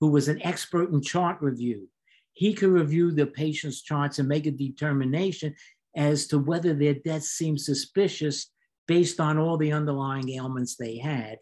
who 0.00 0.08
was 0.08 0.28
an 0.28 0.42
expert 0.42 0.90
in 0.92 1.00
chart 1.00 1.38
review. 1.40 1.88
He 2.34 2.52
could 2.52 2.68
review 2.68 3.12
the 3.12 3.26
patient's 3.26 3.80
charts 3.82 4.18
and 4.18 4.28
make 4.28 4.46
a 4.46 4.50
determination. 4.50 5.54
as 5.96 6.26
to 6.26 6.38
whether 6.38 6.74
their 6.74 6.92
deaths 6.92 7.30
seemed 7.30 7.58
suspicious 7.58 8.52
based 8.86 9.18
on 9.18 9.38
all 9.38 9.56
the 9.56 9.72
underlying 9.72 10.28
ailments 10.28 10.76
they 10.76 10.98
had. 10.98 11.38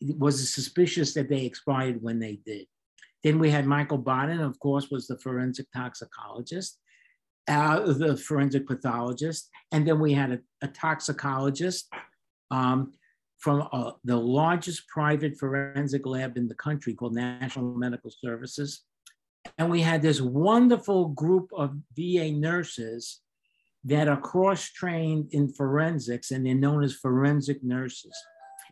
Was 0.00 0.40
it 0.40 0.46
suspicious 0.46 1.14
that 1.14 1.28
they 1.28 1.44
expired 1.44 2.02
when 2.02 2.18
they 2.18 2.40
did? 2.44 2.66
Then 3.22 3.38
we 3.38 3.48
had 3.48 3.64
Michael 3.64 3.98
Baden, 3.98 4.40
of 4.40 4.58
course, 4.58 4.90
was 4.90 5.06
the 5.06 5.18
forensic 5.18 5.66
toxicologist, 5.72 6.78
uh, 7.46 7.92
the 7.92 8.16
forensic 8.16 8.66
pathologist. 8.66 9.50
And 9.70 9.86
then 9.86 10.00
we 10.00 10.12
had 10.12 10.32
a, 10.32 10.40
a 10.62 10.68
toxicologist 10.68 11.88
um, 12.50 12.92
from 13.38 13.68
uh, 13.72 13.92
the 14.04 14.16
largest 14.16 14.88
private 14.88 15.38
forensic 15.38 16.06
lab 16.06 16.36
in 16.36 16.48
the 16.48 16.54
country 16.54 16.94
called 16.94 17.14
National 17.14 17.74
Medical 17.74 18.10
Services. 18.10 18.82
And 19.58 19.70
we 19.70 19.80
had 19.80 20.02
this 20.02 20.20
wonderful 20.20 21.08
group 21.08 21.50
of 21.56 21.76
VA 21.96 22.32
nurses 22.32 23.20
that 23.84 24.08
are 24.08 24.20
cross 24.20 24.70
trained 24.70 25.28
in 25.32 25.48
forensics 25.52 26.32
and 26.32 26.44
they're 26.44 26.54
known 26.54 26.82
as 26.82 26.94
forensic 26.94 27.62
nurses. 27.62 28.12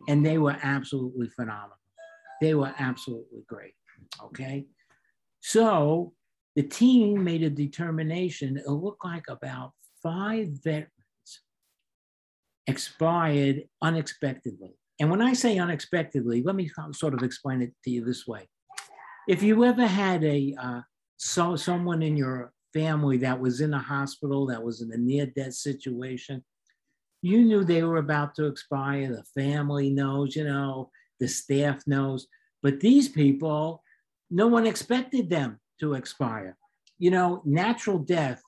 And 0.08 0.26
they 0.26 0.38
were 0.38 0.56
absolutely 0.62 1.28
phenomenal. 1.28 1.78
They 2.40 2.54
were 2.54 2.74
absolutely 2.78 3.44
great. 3.46 3.74
Okay. 4.24 4.66
So 5.40 6.12
the 6.56 6.62
team 6.62 7.22
made 7.22 7.42
a 7.42 7.50
determination. 7.50 8.56
It 8.56 8.68
looked 8.68 9.04
like 9.04 9.24
about 9.28 9.72
five 10.02 10.48
veterans 10.62 10.90
expired 12.66 13.64
unexpectedly. 13.82 14.76
And 15.00 15.10
when 15.10 15.20
I 15.20 15.32
say 15.32 15.58
unexpectedly, 15.58 16.42
let 16.42 16.54
me 16.54 16.70
sort 16.92 17.14
of 17.14 17.22
explain 17.22 17.62
it 17.62 17.72
to 17.84 17.90
you 17.90 18.04
this 18.04 18.26
way. 18.26 18.48
If 19.28 19.42
you 19.42 19.64
ever 19.64 19.86
had 19.86 20.22
a 20.24 20.54
uh, 20.60 20.80
so 21.16 21.56
someone 21.56 22.02
in 22.02 22.16
your 22.16 22.52
family 22.72 23.16
that 23.18 23.40
was 23.40 23.60
in 23.60 23.72
a 23.72 23.78
hospital 23.78 24.46
that 24.46 24.62
was 24.62 24.82
in 24.82 24.92
a 24.92 24.96
near-death 24.96 25.54
situation, 25.54 26.44
you 27.22 27.42
knew 27.44 27.64
they 27.64 27.82
were 27.82 27.98
about 27.98 28.34
to 28.34 28.46
expire. 28.46 29.08
The 29.08 29.42
family 29.42 29.90
knows, 29.90 30.36
you 30.36 30.44
know, 30.44 30.90
the 31.20 31.28
staff 31.28 31.82
knows. 31.86 32.26
But 32.62 32.80
these 32.80 33.08
people, 33.08 33.82
no 34.30 34.46
one 34.46 34.66
expected 34.66 35.30
them 35.30 35.60
to 35.80 35.94
expire. 35.94 36.56
You 36.98 37.10
know, 37.10 37.42
natural 37.44 37.98
death 37.98 38.42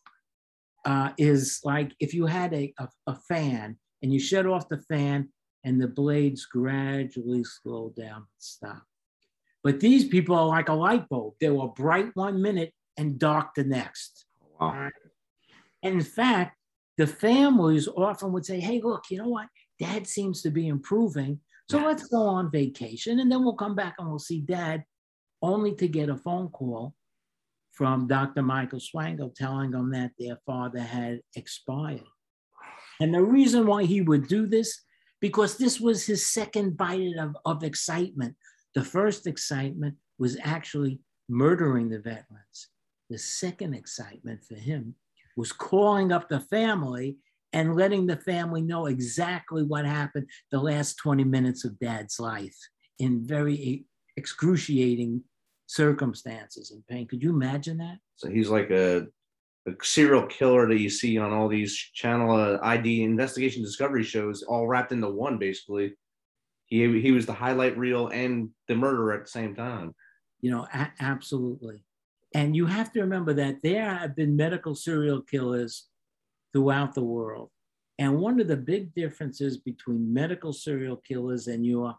uh, 0.85 1.13
is 1.17 1.61
like 1.65 1.93
if 2.01 2.13
you 2.13 2.27
had 2.27 2.53
a, 2.53 2.73
a, 2.79 2.89
a 3.07 3.17
fan 3.29 3.79
and 4.03 4.13
you 4.13 4.19
shut 4.19 4.47
off 4.47 4.69
the 4.69 4.79
fan 4.79 5.29
and 5.65 5.81
the 5.81 5.89
blades 5.89 6.47
gradually 6.47 7.45
slow 7.45 7.93
down 7.97 8.17
and 8.17 8.27
stop. 8.39 8.83
But 9.65 9.81
these 9.81 10.07
people 10.07 10.37
are 10.37 10.47
like 10.47 10.69
a 10.69 10.75
light 10.75 11.09
bulb. 11.09 11.35
They 11.41 11.51
were 11.51 11.69
bright 11.69 12.11
one 12.15 12.41
minute 12.41 12.73
and 12.97 13.19
dark 13.19 13.55
the 13.57 13.65
next. 13.65 14.27
Oh, 14.61 14.67
wow. 14.67 14.91
And 15.83 15.95
in 15.95 16.03
fact, 16.03 16.57
the 16.97 17.07
families 17.07 17.89
often 17.89 18.33
would 18.33 18.47
say, 18.47 18.61
hey, 18.61 18.81
look, 18.83 19.05
you 19.11 19.19
know 19.19 19.29
what? 19.29 19.49
Dad 19.79 20.07
seems 20.07 20.41
to 20.43 20.51
be 20.51 20.69
improving. 20.69 21.41
So 21.69 21.79
let's 21.79 22.07
go 22.07 22.23
on 22.23 22.51
vacation 22.53 23.19
and 23.19 23.31
then 23.31 23.43
we'll 23.43 23.55
come 23.55 23.75
back 23.75 23.97
and 23.99 24.09
we'll 24.09 24.21
see 24.21 24.41
dad, 24.41 24.85
only 25.43 25.75
to 25.75 25.89
get 25.89 26.09
a 26.09 26.17
phone 26.17 26.49
call 26.49 26.95
from 27.73 28.07
Dr. 28.07 28.43
Michael 28.43 28.79
Swango 28.79 29.35
telling 29.35 29.73
them 29.73 29.91
that 29.91 30.13
their 30.19 30.39
father 30.47 30.81
had 30.81 31.21
expired. 31.35 32.05
And 33.01 33.15
the 33.15 33.23
reason 33.23 33.67
why 33.67 33.85
he 33.85 34.01
would 34.01 34.29
do 34.29 34.47
this, 34.47 34.83
because 35.21 35.57
this 35.57 35.81
was 35.81 36.07
his 36.07 36.27
second 36.27 36.77
bite 36.77 37.17
of, 37.19 37.37
of 37.45 37.63
excitement. 37.63 38.35
The 38.75 38.85
first 38.85 39.27
excitement 39.27 39.97
was 40.19 40.37
actually 40.43 41.01
murdering 41.29 41.89
the 41.89 41.99
veterans. 41.99 42.69
The 43.11 43.19
second 43.19 43.75
excitement 43.75 44.45
for 44.45 44.55
him 44.57 44.95
was 45.37 45.53
calling 45.53 46.13
up 46.13 46.29
the 46.29 46.41
family 46.41 47.19
and 47.53 47.77
letting 47.77 48.07
the 48.07 48.17
family 48.17 48.63
know 48.63 48.87
exactly 48.87 49.63
what 49.63 49.87
happened 49.87 50.27
the 50.51 50.59
last 50.59 50.97
20 50.97 51.25
minutes 51.25 51.65
of 51.65 51.79
dad's 51.79 52.19
life 52.19 52.57
in 52.99 53.27
very 53.27 53.85
excruciating 54.17 55.23
circumstances 55.67 56.71
and 56.71 56.87
pain. 56.87 57.07
Could 57.07 57.23
you 57.23 57.31
imagine 57.31 57.79
that? 57.79 57.99
So 58.17 58.29
he's 58.29 58.49
like 58.49 58.71
a, 58.71 59.07
a 59.67 59.73
serial 59.83 60.27
killer 60.27 60.69
that 60.69 60.79
you 60.79 60.89
see 60.89 61.19
on 61.19 61.33
all 61.33 61.49
these 61.49 61.75
channel 61.75 62.33
uh, 62.33 62.59
ID 62.63 63.03
investigation 63.03 63.63
discovery 63.63 64.05
shows, 64.05 64.43
all 64.43 64.67
wrapped 64.67 64.93
into 64.93 65.09
one 65.09 65.39
basically. 65.39 65.95
He, 66.67 67.01
he 67.01 67.13
was 67.13 67.27
the 67.27 67.33
highlight 67.33 67.79
reel 67.79 68.09
and 68.09 68.51
the 68.69 68.75
murderer 68.75 69.13
at 69.13 69.25
the 69.25 69.31
same 69.31 69.55
time. 69.55 69.95
You 70.41 70.51
know, 70.51 70.67
a- 70.73 70.93
absolutely. 71.01 71.85
And 72.35 72.55
you 72.55 72.67
have 72.67 72.93
to 72.93 73.01
remember 73.01 73.33
that 73.35 73.63
there 73.63 73.85
have 73.85 74.17
been 74.17 74.37
medical 74.37 74.75
serial 74.75 75.23
killers 75.23 75.87
throughout 76.53 76.95
the 76.95 77.05
world. 77.05 77.51
And 77.99 78.19
one 78.19 78.41
of 78.41 78.49
the 78.49 78.57
big 78.57 78.95
differences 78.95 79.59
between 79.59 80.13
medical 80.13 80.53
serial 80.53 80.97
killers 80.97 81.47
and 81.47 81.65
your, 81.65 81.95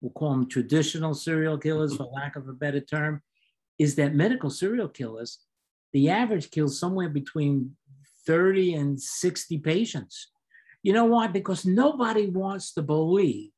we'll 0.00 0.12
call 0.12 0.32
them 0.32 0.48
traditional 0.48 1.14
serial 1.14 1.58
killers, 1.58 1.96
for 1.96 2.04
lack 2.04 2.34
of 2.34 2.48
a 2.48 2.52
better 2.52 2.80
term, 2.80 3.22
is 3.78 3.94
that 3.96 4.14
medical 4.14 4.50
serial 4.50 4.88
killers, 4.88 5.38
the 5.92 6.10
average 6.10 6.50
kills 6.50 6.78
somewhere 6.78 7.08
between 7.08 7.76
30 8.26 8.74
and 8.74 9.00
60 9.00 9.58
patients. 9.58 10.30
You 10.82 10.92
know 10.92 11.04
why? 11.04 11.26
Because 11.28 11.64
nobody 11.64 12.26
wants 12.26 12.72
to 12.74 12.82
believe 12.82 13.50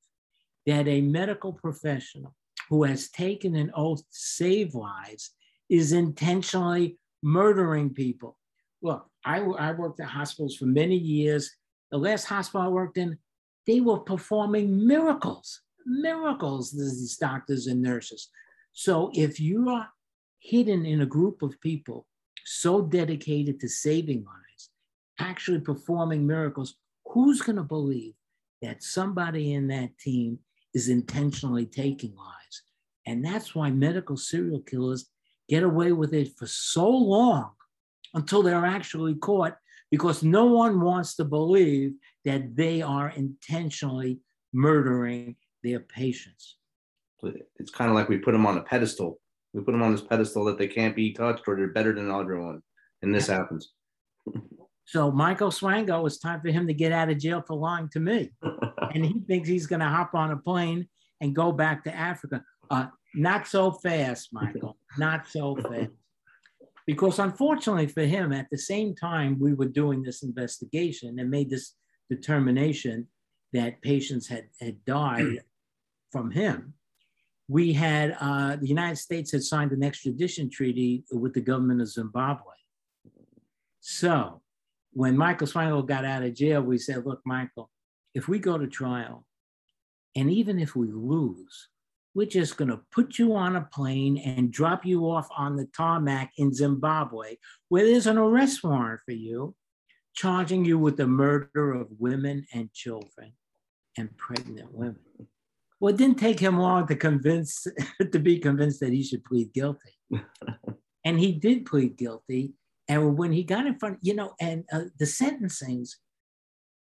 that 0.67 0.89
a 0.89 1.01
medical 1.01 1.53
professional 1.53 2.35
who 2.69 2.85
has 2.85 3.11
taken 3.11 3.55
an 3.55 3.71
oath 3.75 4.01
to 4.01 4.05
save 4.11 4.75
lives 4.75 5.31
is 5.69 5.93
intentionally 5.93 6.99
murdering 7.23 7.91
people. 7.91 8.39
Look, 8.83 9.07
I, 9.25 9.41
I 9.41 9.73
worked 9.73 10.01
at 10.01 10.09
hospitals 10.09 10.57
for 10.57 10.67
many 10.67 10.97
years. 10.97 11.51
The 11.91 11.99
last 11.99 12.25
hospital 12.25 12.67
I 12.67 12.69
worked 12.69 12.99
in, 12.99 13.19
they 13.67 13.81
were 13.81 14.01
performing 14.01 14.87
miracles, 14.87 15.63
miracles, 15.87 16.73
these 16.73 17.17
doctors 17.17 17.67
and 17.67 17.81
nurses. 17.81 18.29
So 18.73 19.11
if 19.15 19.41
you 19.41 19.71
are 19.71 19.89
hidden 20.39 20.85
in 20.85 21.01
a 21.01 21.07
group 21.07 21.41
of 21.43 21.59
people 21.61 22.07
so 22.45 22.83
dedicated 22.83 23.61
to 23.61 23.69
saving 23.69 24.25
lives, 24.25 24.71
actually 25.19 25.61
performing 25.61 26.27
miracles, 26.27 26.75
who's 27.07 27.43
going 27.43 27.57
to 27.57 27.63
believe 27.63 28.15
that 28.63 28.83
somebody 28.83 29.55
in 29.55 29.69
that 29.69 29.97
team 29.99 30.39
is 30.75 30.89
intentionally 30.89 31.67
taking 31.67 32.15
lives? 32.15 32.63
And 33.07 33.25
that's 33.25 33.55
why 33.55 33.71
medical 33.71 34.17
serial 34.17 34.61
killers 34.61 35.11
get 35.49 35.63
away 35.63 35.93
with 35.93 36.15
it 36.15 36.37
for 36.39 36.47
so 36.47 36.89
long 36.89 37.51
until 38.15 38.43
they're 38.43 38.65
actually 38.65 39.15
caught 39.17 39.57
because 39.91 40.23
no 40.23 40.47
one 40.47 40.81
wants 40.81 41.15
to 41.17 41.25
believe 41.25 41.93
that 42.25 42.57
they 42.57 42.83
are 42.83 43.11
intentionally 43.11 44.19
murdering 44.53 45.37
their 45.63 45.81
patients. 45.81 46.57
It's 47.59 47.71
kind 47.71 47.91
of 47.91 47.95
like 47.95 48.09
we 48.09 48.19
put 48.19 48.33
them 48.33 48.47
on 48.47 48.59
a 48.59 48.63
pedestal. 48.63 49.21
We 49.55 49.63
put 49.63 49.73
them 49.73 49.83
on 49.83 49.93
this 49.93 50.03
pedestal 50.03 50.45
that 50.47 50.59
they 50.59 50.67
can't 50.67 50.97
be 50.97 51.13
touched 51.13 51.45
or 51.47 51.57
they're 51.57 51.69
better 51.69 51.95
than 51.95 52.11
everyone. 52.11 52.61
And 53.03 53.15
this 53.15 53.29
happens. 53.29 53.73
So 54.85 55.11
Michael 55.11 55.51
Swango, 55.51 56.05
it's 56.07 56.19
time 56.19 56.41
for 56.41 56.49
him 56.49 56.67
to 56.67 56.75
get 56.75 56.93
out 56.93 57.09
of 57.09 57.19
jail 57.19 57.43
for 57.47 57.57
lying 57.57 57.89
to 57.91 58.01
me. 58.01 58.33
and 58.95 59.07
he 59.07 59.21
thinks 59.27 59.49
he's 59.49 59.69
going 59.69 59.81
to 59.81 59.87
hop 59.87 60.15
on 60.15 60.33
a 60.33 60.37
plane 60.37 60.89
and 61.21 61.35
go 61.35 61.53
back 61.53 61.85
to 61.85 61.95
Africa. 61.95 62.43
Uh, 62.69 62.87
not 63.15 63.47
so 63.47 63.71
fast, 63.71 64.31
Michael. 64.33 64.77
Not 64.99 65.27
so 65.29 65.57
fast. 65.57 65.91
Because 66.87 67.19
unfortunately 67.19 67.87
for 67.87 68.03
him, 68.03 68.33
at 68.33 68.49
the 68.51 68.59
same 68.59 68.95
time 68.95 69.39
we 69.41 69.55
were 69.55 69.69
doing 69.69 70.03
this 70.03 70.23
investigation 70.23 71.19
and 71.19 71.31
made 71.31 71.49
this 71.49 71.75
determination 72.11 73.07
that 73.53 73.81
patients 73.83 74.29
had, 74.29 74.49
had 74.61 74.85
died 74.85 75.43
from 76.13 76.31
him, 76.31 76.75
we 77.49 77.73
had 77.73 78.17
uh, 78.21 78.57
the 78.57 78.67
United 78.67 78.97
States 78.97 79.33
had 79.33 79.43
signed 79.43 79.73
an 79.73 79.83
extradition 79.83 80.49
treaty 80.49 81.05
with 81.13 81.35
the 81.35 81.41
government 81.41 81.81
of 81.81 81.89
Zimbabwe. 81.89 82.55
So 83.81 84.41
when 84.93 85.17
Michael 85.17 85.47
Swango 85.47 85.87
got 85.87 86.05
out 86.05 86.23
of 86.23 86.35
jail, 86.35 86.63
we 86.63 86.79
said, 86.79 87.05
look, 87.05 87.21
Michael, 87.27 87.71
if 88.15 88.29
we 88.29 88.39
go 88.39 88.57
to 88.57 88.67
trial, 88.67 89.27
and 90.17 90.31
even 90.31 90.59
if 90.59 90.75
we 90.75 90.87
lose, 90.91 91.69
we're 92.15 92.27
just 92.27 92.57
going 92.57 92.71
to 92.71 92.81
put 92.93 93.19
you 93.19 93.35
on 93.35 93.57
a 93.57 93.69
plane 93.73 94.17
and 94.19 94.53
drop 94.53 94.87
you 94.87 95.11
off 95.11 95.27
on 95.37 95.57
the 95.57 95.67
tarmac 95.77 96.31
in 96.39 96.55
Zimbabwe, 96.55 97.37
where 97.69 97.85
there's 97.85 98.07
an 98.07 98.17
arrest 98.17 98.63
warrant 98.63 99.01
for 99.05 99.13
you, 99.13 99.55
charging 100.15 100.65
you 100.65 100.79
with 100.79 100.97
the 100.97 101.09
murder 101.09 101.73
of 101.73 101.89
women 101.99 102.47
and 102.55 102.73
children 102.73 103.33
and 103.99 104.17
pregnant 104.17 104.73
women. 104.73 105.04
Well, 105.85 105.93
it 105.93 105.99
didn't 105.99 106.19
take 106.19 106.41
him 106.41 106.59
long 106.59 106.87
to 106.87 106.97
convince 106.97 107.67
to 108.11 108.19
be 108.19 108.39
convinced 108.39 108.81
that 108.81 108.95
he 108.95 109.03
should 109.03 109.23
plead 109.23 109.53
guilty, 109.53 109.93
and 111.05 111.21
he 111.21 111.33
did 111.33 111.67
plead 111.67 111.99
guilty. 111.99 112.55
And 112.89 113.19
when 113.19 113.33
he 113.33 113.45
got 113.45 113.67
in 113.67 113.79
front, 113.79 113.99
you 114.01 114.15
know, 114.15 114.33
and 114.41 114.65
uh, 114.73 114.85
the 114.99 115.05
sentencings 115.05 115.91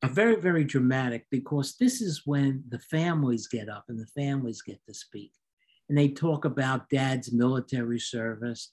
are 0.03 0.09
very, 0.09 0.35
very 0.35 0.63
dramatic 0.63 1.25
because 1.31 1.77
this 1.79 1.99
is 1.99 2.27
when 2.27 2.63
the 2.69 2.77
families 2.77 3.47
get 3.47 3.69
up 3.69 3.85
and 3.89 3.99
the 3.99 4.05
families 4.05 4.61
get 4.61 4.79
to 4.87 4.93
speak. 4.93 5.31
And 5.89 5.97
they 5.97 6.09
talk 6.09 6.45
about 6.45 6.87
dad's 6.91 7.33
military 7.33 7.99
service 7.99 8.71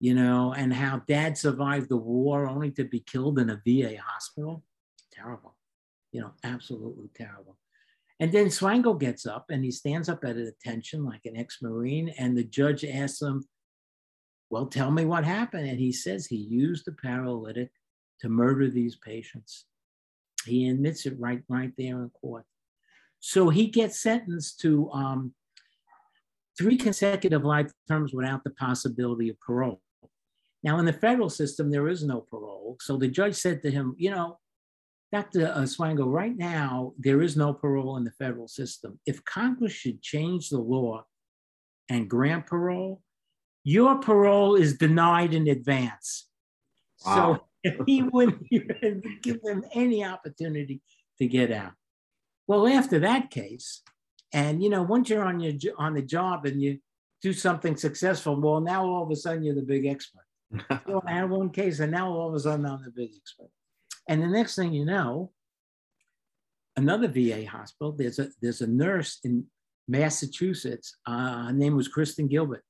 you 0.00 0.14
know, 0.14 0.54
and 0.56 0.72
how 0.72 1.02
dad 1.06 1.36
survived 1.36 1.90
the 1.90 1.96
war 1.98 2.48
only 2.48 2.70
to 2.70 2.84
be 2.84 3.00
killed 3.00 3.38
in 3.38 3.50
a 3.50 3.60
VA 3.66 3.96
hospital. 4.02 4.64
Terrible, 5.12 5.54
you 6.12 6.22
know, 6.22 6.32
absolutely 6.44 7.10
terrible. 7.14 7.58
And 8.18 8.32
then 8.32 8.46
Swango 8.46 8.98
gets 8.98 9.26
up 9.26 9.46
and 9.50 9.62
he 9.62 9.70
stands 9.70 10.08
up 10.08 10.24
at 10.24 10.36
attention 10.36 11.04
like 11.04 11.26
an 11.26 11.36
ex 11.36 11.58
Marine, 11.60 12.08
and 12.18 12.36
the 12.36 12.44
judge 12.44 12.84
asks 12.84 13.20
him, 13.20 13.44
Well, 14.50 14.66
tell 14.66 14.90
me 14.90 15.04
what 15.04 15.24
happened. 15.24 15.68
And 15.68 15.78
he 15.78 15.92
says 15.92 16.26
he 16.26 16.36
used 16.36 16.86
the 16.86 16.92
paralytic 16.92 17.70
to 18.20 18.28
murder 18.28 18.70
these 18.70 18.96
patients. 18.96 19.66
He 20.46 20.68
admits 20.68 21.04
it 21.06 21.18
right, 21.18 21.42
right 21.48 21.72
there 21.76 22.02
in 22.02 22.10
court. 22.10 22.44
So 23.20 23.50
he 23.50 23.66
gets 23.66 24.00
sentenced 24.00 24.60
to 24.60 24.90
um, 24.92 25.34
three 26.56 26.76
consecutive 26.76 27.44
life 27.44 27.70
terms 27.88 28.14
without 28.14 28.44
the 28.44 28.50
possibility 28.50 29.28
of 29.28 29.40
parole. 29.40 29.80
Now, 30.62 30.78
in 30.78 30.84
the 30.84 30.92
federal 30.92 31.28
system, 31.28 31.70
there 31.70 31.88
is 31.88 32.02
no 32.02 32.20
parole. 32.20 32.76
So 32.80 32.96
the 32.96 33.08
judge 33.08 33.34
said 33.34 33.62
to 33.62 33.70
him, 33.70 33.94
You 33.98 34.10
know, 34.10 34.38
Dr. 35.12 35.46
Uh, 35.46 35.62
Swango, 35.62 36.04
right 36.06 36.36
now, 36.36 36.92
there 36.98 37.22
is 37.22 37.36
no 37.36 37.52
parole 37.54 37.96
in 37.96 38.04
the 38.04 38.10
federal 38.12 38.48
system. 38.48 38.98
If 39.06 39.24
Congress 39.24 39.72
should 39.72 40.02
change 40.02 40.50
the 40.50 40.58
law 40.58 41.04
and 41.88 42.10
grant 42.10 42.46
parole, 42.46 43.02
your 43.62 43.98
parole 43.98 44.56
is 44.56 44.76
denied 44.76 45.32
in 45.32 45.48
advance. 45.48 46.28
Wow. 47.04 47.40
So 47.64 47.82
he 47.86 48.02
wouldn't 48.02 48.48
give 49.22 49.42
them 49.42 49.64
any 49.72 50.04
opportunity 50.04 50.82
to 51.18 51.26
get 51.26 51.52
out. 51.52 51.72
Well, 52.46 52.66
after 52.68 52.98
that 53.00 53.30
case, 53.30 53.82
and 54.32 54.62
you 54.62 54.70
know, 54.70 54.82
once 54.82 55.08
you're 55.08 55.24
on 55.24 55.40
your 55.40 55.54
on 55.78 55.94
the 55.94 56.02
job 56.02 56.46
and 56.46 56.60
you 56.60 56.78
do 57.22 57.32
something 57.32 57.76
successful, 57.76 58.40
well, 58.40 58.60
now 58.60 58.84
all 58.84 59.04
of 59.04 59.10
a 59.10 59.16
sudden 59.16 59.42
you're 59.42 59.54
the 59.54 59.62
big 59.62 59.86
expert. 59.86 60.24
so 60.86 61.02
I 61.06 61.12
had 61.12 61.30
one 61.30 61.50
case, 61.50 61.80
and 61.80 61.92
now 61.92 62.10
all 62.10 62.28
of 62.28 62.34
a 62.34 62.40
sudden 62.40 62.66
I'm 62.66 62.82
the 62.84 62.90
big 62.90 63.10
expert. 63.16 63.50
And 64.08 64.22
the 64.22 64.28
next 64.28 64.54
thing 64.56 64.72
you 64.72 64.84
know, 64.84 65.32
another 66.76 67.08
VA 67.08 67.46
hospital, 67.46 67.92
there's 67.92 68.18
a 68.18 68.28
there's 68.40 68.60
a 68.60 68.66
nurse 68.66 69.18
in 69.24 69.44
Massachusetts. 69.88 70.96
Uh, 71.06 71.46
her 71.46 71.52
name 71.52 71.76
was 71.76 71.88
Kristen 71.88 72.28
Gilbert. 72.28 72.62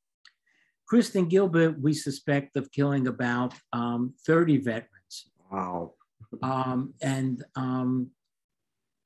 Kristen 0.86 1.26
Gilbert, 1.26 1.80
we 1.80 1.92
suspect 1.92 2.56
of 2.56 2.70
killing 2.70 3.08
about 3.08 3.54
um, 3.72 4.14
30 4.26 4.58
veterans. 4.58 5.30
Wow. 5.50 5.94
Um, 6.42 6.94
and 7.02 7.44
um, 7.56 8.10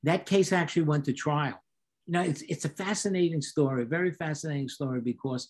that 0.03 0.27
case 0.27 0.53
actually 0.53 0.83
went 0.83 1.07
to 1.07 1.13
trial. 1.13 1.59
You 2.07 2.13
know, 2.13 2.23
it's, 2.23 2.43
it's 2.43 2.65
a 2.67 2.71
fascinating 2.71 3.41
story, 3.41 3.85
very 3.85 4.13
fascinating 4.13 4.69
story 4.69 5.01
because 5.01 5.49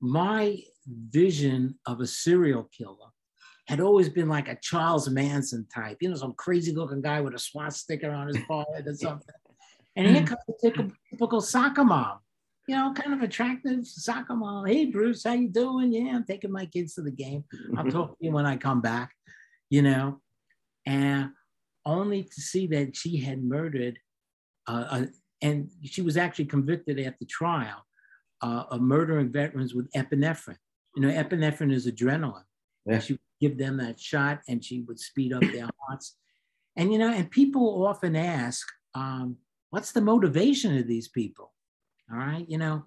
my 0.00 0.60
vision 0.86 1.78
of 1.86 2.00
a 2.00 2.06
serial 2.06 2.68
killer 2.76 3.10
had 3.66 3.80
always 3.80 4.08
been 4.08 4.28
like 4.28 4.48
a 4.48 4.58
Charles 4.62 5.08
Manson 5.08 5.66
type, 5.74 5.96
you 6.00 6.08
know, 6.08 6.14
some 6.14 6.34
crazy 6.34 6.72
looking 6.72 7.02
guy 7.02 7.20
with 7.20 7.34
a 7.34 7.38
swastika 7.38 8.08
on 8.08 8.28
his 8.28 8.38
forehead 8.46 8.86
or 8.86 8.94
something. 8.94 9.34
And 9.96 10.14
here 10.14 10.24
comes 10.24 10.40
a 10.48 10.70
typical, 10.70 11.40
soccer 11.40 11.84
mom, 11.84 12.18
you 12.68 12.76
know, 12.76 12.92
kind 12.92 13.14
of 13.14 13.22
attractive 13.22 13.86
soccer 13.86 14.36
mom. 14.36 14.66
Hey, 14.66 14.86
Bruce, 14.86 15.24
how 15.24 15.32
you 15.32 15.48
doing? 15.48 15.92
Yeah, 15.92 16.14
I'm 16.14 16.24
taking 16.24 16.52
my 16.52 16.66
kids 16.66 16.94
to 16.94 17.02
the 17.02 17.10
game. 17.10 17.44
I'll 17.76 17.90
talk 17.90 18.10
to 18.10 18.24
you 18.24 18.30
when 18.30 18.46
I 18.46 18.56
come 18.56 18.80
back, 18.80 19.10
you 19.70 19.82
know, 19.82 20.20
and 20.84 21.30
only 21.84 22.24
to 22.24 22.40
see 22.40 22.66
that 22.68 22.94
she 22.94 23.16
had 23.16 23.42
murdered, 23.42 23.98
uh, 24.66 25.06
and 25.42 25.70
she 25.82 26.02
was 26.02 26.16
actually 26.16 26.46
convicted 26.46 26.98
at 27.00 27.18
the 27.18 27.26
trial 27.26 27.84
uh, 28.42 28.64
of 28.70 28.80
murdering 28.80 29.32
veterans 29.32 29.74
with 29.74 29.90
epinephrine. 29.92 30.56
You 30.94 31.02
know, 31.02 31.08
epinephrine 31.08 31.72
is 31.72 31.86
adrenaline. 31.86 32.42
Yeah. 32.84 32.98
She 33.00 33.18
give 33.40 33.58
them 33.58 33.76
that 33.78 34.00
shot 34.00 34.40
and 34.48 34.64
she 34.64 34.82
would 34.82 34.98
speed 34.98 35.32
up 35.32 35.42
their 35.42 35.68
hearts. 35.80 36.16
And, 36.76 36.92
you 36.92 36.98
know, 36.98 37.12
and 37.12 37.30
people 37.30 37.86
often 37.86 38.16
ask, 38.16 38.66
um, 38.94 39.36
what's 39.70 39.92
the 39.92 40.00
motivation 40.00 40.76
of 40.76 40.86
these 40.86 41.08
people? 41.08 41.52
All 42.10 42.18
right. 42.18 42.48
You 42.48 42.58
know, 42.58 42.84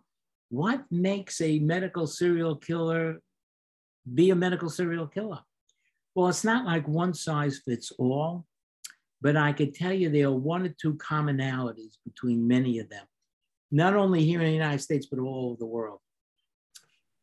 what 0.50 0.84
makes 0.92 1.42
a 1.42 1.60
medical 1.60 2.08
serial 2.08 2.56
killer 2.56 3.22
be 4.14 4.30
a 4.30 4.36
medical 4.36 4.70
serial 4.70 5.08
killer? 5.08 5.40
Well, 6.16 6.28
it's 6.28 6.44
not 6.44 6.66
like 6.66 6.88
one 6.88 7.14
size 7.14 7.62
fits 7.64 7.92
all, 7.98 8.46
but 9.22 9.36
I 9.36 9.54
could 9.54 9.74
tell 9.74 9.94
you 9.94 10.10
there 10.10 10.28
are 10.28 10.32
one 10.32 10.66
or 10.66 10.76
two 10.82 10.96
commonalities 10.96 11.98
between 12.06 12.48
many 12.48 12.80
of 12.80 12.90
them, 12.90 13.06
not 13.72 13.96
only 13.96 14.24
here 14.24 14.40
in 14.40 14.48
the 14.48 14.54
United 14.54 14.82
States, 14.82 15.06
but 15.06 15.20
all 15.20 15.52
over 15.52 15.60
the 15.60 15.66
world. 15.66 16.00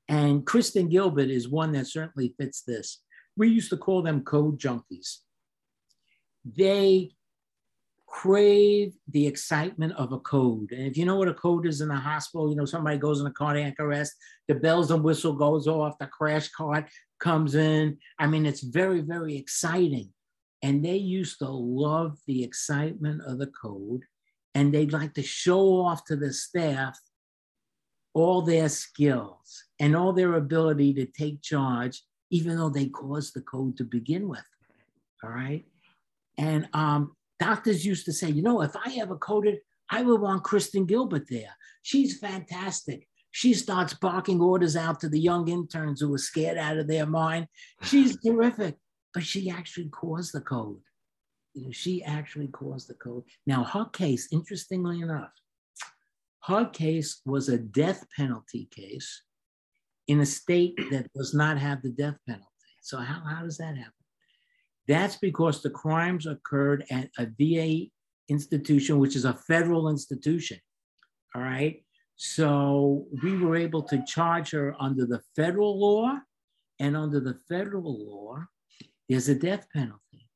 And 0.09 0.47
Kristen 0.47 0.89
Gilbert 0.89 1.31
is 1.31 1.49
one 1.49 1.73
that 1.73 1.89
certainly 1.89 2.35
fits 2.39 2.63
this 2.63 3.03
we 3.37 3.49
used 3.49 3.71
to 3.71 3.77
call 3.77 4.03
them 4.03 4.23
code 4.23 4.59
junkies. 4.59 5.19
They 6.45 7.13
crave 8.07 8.95
the 9.09 9.27
excitement 9.27 9.93
of 9.95 10.13
a 10.13 10.19
code. 10.21 10.73
And 10.73 10.87
if 10.87 10.97
you 10.97 11.05
know 11.05 11.17
what 11.17 11.29
a 11.29 11.35
code 11.35 11.67
is 11.67 11.81
in 11.81 11.91
a 11.91 11.99
hospital, 11.99 12.49
you 12.49 12.57
know, 12.57 12.65
somebody 12.65 12.97
goes 12.99 13.21
in 13.21 13.27
a 13.27 13.33
cardiac 13.33 13.75
arrest, 13.79 14.15
the 14.49 14.55
bells 14.55 14.91
and 14.91 15.03
whistle 15.03 15.35
goes 15.35 15.67
off, 15.67 15.99
the 15.99 16.07
crash 16.07 16.49
cart 16.51 16.89
comes 17.21 17.55
in. 17.55 17.99
I 18.19 18.27
mean, 18.27 18.47
it's 18.47 18.63
very, 18.63 19.01
very 19.01 19.37
exciting. 19.37 20.13
And 20.63 20.85
they 20.85 20.97
used 20.97 21.39
to 21.41 21.49
love 21.49 22.17
the 22.27 22.43
excitement 22.43 23.23
of 23.27 23.39
the 23.39 23.49
code. 23.49 24.03
And 24.55 24.73
they'd 24.73 24.93
like 24.93 25.13
to 25.15 25.23
show 25.23 25.81
off 25.81 26.05
to 26.07 26.17
the 26.17 26.33
staff 26.33 26.99
all 28.15 28.41
their 28.41 28.71
skills 28.71 29.65
and 29.79 29.95
all 29.95 30.15
their 30.15 30.35
ability 30.35 30.95
to 30.95 31.05
take 31.05 31.43
charge 31.43 32.03
even 32.31 32.57
though 32.57 32.71
they 32.71 32.87
caused 32.87 33.35
the 33.35 33.41
code 33.43 33.77
to 33.77 33.85
begin 33.85 34.29
with. 34.29 34.45
All 35.23 35.31
right. 35.31 35.65
And 36.39 36.69
um, 36.73 37.17
doctors 37.41 37.85
used 37.85 38.05
to 38.07 38.13
say, 38.13 38.31
you 38.31 38.43
know, 38.43 38.63
if 38.63 38.77
I 38.77 38.99
ever 39.01 39.17
coded, 39.17 39.59
I 39.91 40.03
would 40.03 40.21
want 40.21 40.45
Kristen 40.45 40.85
Gilbert 40.85 41.29
there. 41.29 41.57
She's 41.83 42.19
fantastic. 42.19 43.09
She 43.31 43.55
starts 43.55 43.95
barking 43.95 44.41
orders 44.41 44.77
out 44.77 45.01
to 45.01 45.09
the 45.09 45.21
young 45.21 45.49
interns 45.49 46.01
who 46.01 46.13
are 46.15 46.19
scared 46.19 46.59
out 46.59 46.79
of 46.79 46.89
their 46.89 47.07
mind. 47.07 47.47
She's 47.83 48.19
terrific, 48.25 48.77
but 49.15 49.25
she 49.25 49.51
actually 49.51 49.89
caused 49.89 50.33
the 50.33 50.41
code. 50.41 50.81
You 51.55 51.67
know, 51.67 51.73
she 51.73 52.03
actually 52.03 52.49
caused 52.49 52.89
the 52.89 52.95
code. 52.95 53.25
Now, 53.47 53.65
her 53.65 53.87
case, 53.87 54.29
interestingly 54.33 55.01
enough, 55.01 55.33
her 56.45 56.67
case 56.67 57.21
was 57.25 57.49
a 57.49 57.59
death 57.59 58.05
penalty 58.17 58.69
case 58.71 59.23
in 60.09 60.21
a 60.21 60.27
state 60.27 60.77
that 60.91 61.13
does 61.15 61.35
not 61.35 61.59
have 61.59 61.83
the 61.83 61.91
death 61.91 62.17
penalty. 62.27 62.47
So 62.83 62.99
how, 62.99 63.23
how 63.27 63.43
does 63.43 63.59
that 63.59 63.77
happen? 63.77 63.93
That's 64.87 65.17
because 65.17 65.63
the 65.63 65.71
crimes 65.71 66.27
occurred 66.27 66.85
at 66.91 67.11
a 67.19 67.27
VA 67.39 67.87
institution, 68.29 68.99
which 68.99 69.17
is 69.17 69.25
a 69.25 69.35
federal 69.35 69.89
institution. 69.89 70.59
All 71.35 71.43
right. 71.43 71.83
So 72.17 73.07
we 73.23 73.37
were 73.37 73.57
able 73.57 73.83
to 73.83 74.05
charge 74.07 74.53
her 74.53 74.75
under 74.79 75.05
the 75.07 75.21
federal 75.35 75.79
law, 75.79 76.19
and 76.79 76.97
under 76.97 77.21
the 77.21 77.39
federal 77.49 78.07
law, 78.07 78.45
there's 79.09 79.29
a 79.29 79.35
death 79.35 79.67
penalty. 79.73 80.29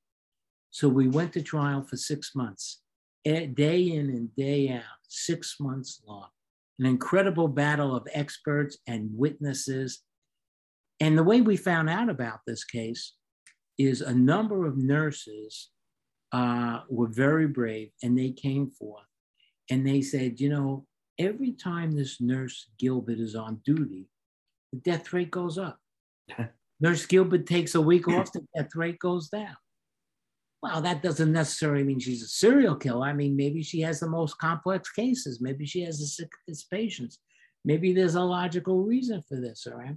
So 0.70 0.88
we 0.88 1.08
went 1.08 1.32
to 1.34 1.42
trial 1.42 1.82
for 1.82 1.96
six 1.96 2.34
months, 2.34 2.82
eh, 3.24 3.46
day 3.46 3.80
in 3.92 4.10
and 4.10 4.34
day 4.36 4.68
out, 4.70 5.00
six 5.08 5.56
months 5.58 6.02
long 6.06 6.28
an 6.80 6.86
incredible 6.86 7.46
battle 7.46 7.94
of 7.94 8.08
experts 8.12 8.78
and 8.88 9.10
witnesses. 9.12 10.00
And 10.98 11.16
the 11.16 11.22
way 11.22 11.42
we 11.42 11.56
found 11.56 11.90
out 11.90 12.08
about 12.08 12.40
this 12.46 12.64
case 12.64 13.14
is 13.78 14.00
a 14.00 14.14
number 14.14 14.66
of 14.66 14.78
nurses 14.78 15.68
uh, 16.32 16.80
were 16.88 17.08
very 17.08 17.46
brave 17.46 17.90
and 18.02 18.18
they 18.18 18.30
came 18.30 18.70
forth 18.70 19.04
and 19.70 19.86
they 19.86 20.00
said, 20.00 20.40
you 20.40 20.48
know, 20.48 20.86
every 21.18 21.52
time 21.52 21.92
this 21.92 22.18
nurse 22.20 22.70
Gilbert 22.78 23.18
is 23.18 23.34
on 23.34 23.60
duty, 23.64 24.08
the 24.72 24.78
death 24.78 25.12
rate 25.12 25.30
goes 25.30 25.58
up. 25.58 25.78
nurse 26.80 27.04
Gilbert 27.04 27.46
takes 27.46 27.74
a 27.74 27.80
week 27.80 28.08
off, 28.08 28.32
the 28.32 28.40
death 28.56 28.74
rate 28.74 28.98
goes 28.98 29.28
down. 29.28 29.56
Well, 30.62 30.82
that 30.82 31.02
doesn't 31.02 31.32
necessarily 31.32 31.84
mean 31.84 31.98
she's 31.98 32.22
a 32.22 32.28
serial 32.28 32.76
killer. 32.76 33.06
I 33.06 33.14
mean, 33.14 33.34
maybe 33.34 33.62
she 33.62 33.80
has 33.80 34.00
the 34.00 34.10
most 34.10 34.36
complex 34.38 34.90
cases. 34.90 35.40
Maybe 35.40 35.64
she 35.64 35.80
has 35.82 35.98
the 35.98 36.06
sickest 36.06 36.70
patients. 36.70 37.18
Maybe 37.64 37.92
there's 37.92 38.14
a 38.14 38.22
logical 38.22 38.82
reason 38.82 39.22
for 39.26 39.40
this, 39.40 39.66
all 39.66 39.78
right? 39.78 39.96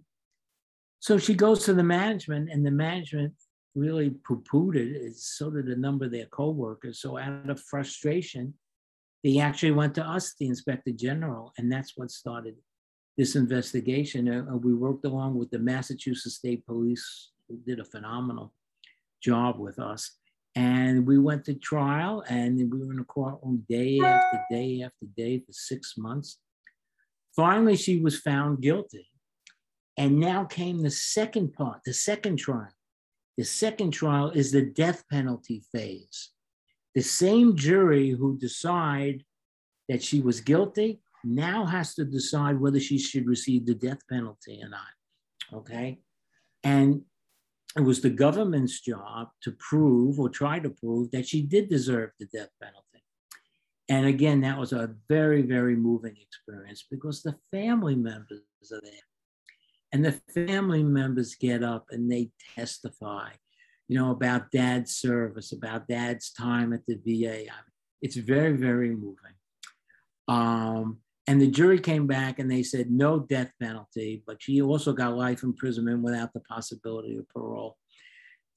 So 1.00 1.18
she 1.18 1.34
goes 1.34 1.66
to 1.66 1.74
the 1.74 1.84
management, 1.84 2.50
and 2.50 2.66
the 2.66 2.72
management 2.72 3.34
really 3.76 4.12
poo-pooed 4.26 4.76
it. 4.76 5.18
So 5.18 5.50
did 5.50 5.68
a 5.68 5.76
number 5.76 6.06
of 6.06 6.12
their 6.12 6.28
co-workers. 6.28 7.02
So 7.02 7.18
out 7.18 7.50
of 7.50 7.60
frustration, 7.60 8.54
they 9.22 9.40
actually 9.40 9.72
went 9.72 9.96
to 9.96 10.04
us, 10.04 10.34
the 10.40 10.48
inspector 10.48 10.92
general, 10.92 11.52
and 11.58 11.70
that's 11.70 11.94
what 11.98 12.12
started 12.12 12.56
this 13.18 13.36
investigation. 13.36 14.30
Uh, 14.30 14.56
we 14.56 14.74
worked 14.74 15.06
along 15.06 15.36
with 15.38 15.52
the 15.52 15.60
Massachusetts 15.60 16.36
State 16.36 16.66
Police, 16.66 17.32
who 17.50 17.58
did 17.66 17.80
a 17.80 17.86
phenomenal 17.86 18.54
job 19.22 19.60
with 19.60 19.80
us. 19.80 20.20
And 20.56 21.08
we 21.08 21.18
went 21.18 21.46
to 21.46 21.56
trial 21.56 22.24
and 22.30 22.58
we 22.72 22.86
were 22.86 22.94
in 22.94 23.00
a 23.00 23.06
courtroom 23.06 23.66
day 23.68 24.00
after 24.00 24.40
day 24.52 24.84
after 24.84 25.06
day 25.18 25.40
for 25.40 25.52
six 25.52 25.96
months. 25.98 26.38
Finally, 27.36 27.76
she 27.76 28.00
was 28.00 28.20
found 28.20 28.62
guilty. 28.62 29.10
And 29.98 30.20
now 30.20 30.46
came 30.46 30.82
the 30.82 30.92
second 30.92 31.54
part, 31.54 31.82
the 31.86 31.94
second 31.94 32.38
trial. 32.38 32.74
The 33.38 33.44
second 33.44 33.92
trial 33.92 34.30
is 34.30 34.52
the 34.52 34.62
death 34.62 35.04
penalty 35.10 35.64
phase. 35.72 36.30
The 36.94 37.02
same 37.02 37.56
jury 37.56 38.12
who 38.12 38.38
decide 38.38 39.24
that 39.90 40.04
she 40.04 40.22
was 40.22 40.40
guilty 40.40 41.02
now 41.24 41.66
has 41.66 41.96
to 41.96 42.06
decide 42.06 42.60
whether 42.60 42.80
she 42.80 43.00
should 43.00 43.28
receive 43.28 43.66
the 43.66 43.74
death 43.74 44.00
penalty 44.10 44.62
or 44.62 44.70
not. 44.70 44.82
Okay. 45.52 46.00
And 46.64 47.02
it 47.76 47.82
was 47.82 48.02
the 48.02 48.10
government's 48.10 48.82
job 48.82 49.30
to 49.42 49.52
prove 49.52 50.20
or 50.20 50.30
try 50.30 50.60
to 50.60 50.70
prove 50.70 51.12
that 51.12 51.28
she 51.28 51.42
did 51.42 51.70
deserve 51.70 52.12
the 52.20 52.28
death 52.28 52.50
penalty. 52.62 53.04
And 53.90 54.06
again, 54.06 54.42
that 54.42 54.58
was 54.58 54.74
a 54.74 54.96
very, 55.10 55.42
very 55.42 55.76
moving 55.76 56.16
experience 56.20 56.86
because 56.90 57.22
the 57.22 57.36
family 57.52 57.96
members 57.96 58.42
are 58.72 58.82
there. 58.82 58.94
And 59.92 60.06
the 60.06 60.20
family 60.34 60.84
members 60.84 61.36
get 61.36 61.64
up 61.64 61.86
and 61.92 62.12
they 62.12 62.32
testify, 62.56 63.30
you 63.88 63.98
know, 63.98 64.12
about 64.12 64.52
dad's 64.52 64.96
service, 64.96 65.52
about 65.52 65.88
dad's 65.88 66.32
time 66.32 66.74
at 66.74 66.82
the 66.88 66.96
VA. 66.96 67.42
I 67.42 67.42
mean, 67.42 67.74
it's 68.02 68.16
very, 68.16 68.56
very 68.56 68.90
moving. 68.90 69.36
Um, 70.28 71.00
and 71.28 71.40
the 71.40 71.48
jury 71.48 71.80
came 71.80 72.06
back 72.06 72.40
and 72.40 72.52
they 72.52 72.64
said 72.64 72.92
no 72.92 73.20
death 73.20 73.52
penalty, 73.62 74.24
but 74.28 74.42
she 74.42 74.62
also 74.62 74.92
got 74.92 75.16
life 75.16 75.44
imprisonment 75.44 76.02
without 76.02 76.34
the 76.34 76.42
possibility 76.42 77.18
of 77.18 77.30
parole. 77.30 77.78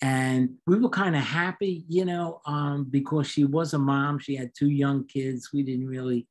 And 0.02 0.57
we 0.66 0.79
were 0.79 0.90
kind 0.90 1.14
of 1.16 1.22
happy, 1.22 1.85
you 1.88 2.05
know, 2.05 2.40
um, 2.44 2.87
because 2.90 3.29
she 3.29 3.44
was 3.44 3.72
a 3.72 3.79
mom. 3.79 4.18
She 4.18 4.35
had 4.35 4.50
two 4.55 4.68
young 4.68 5.07
kids. 5.07 5.50
We 5.55 5.62
didn't 5.62 5.87
really, 5.87 6.26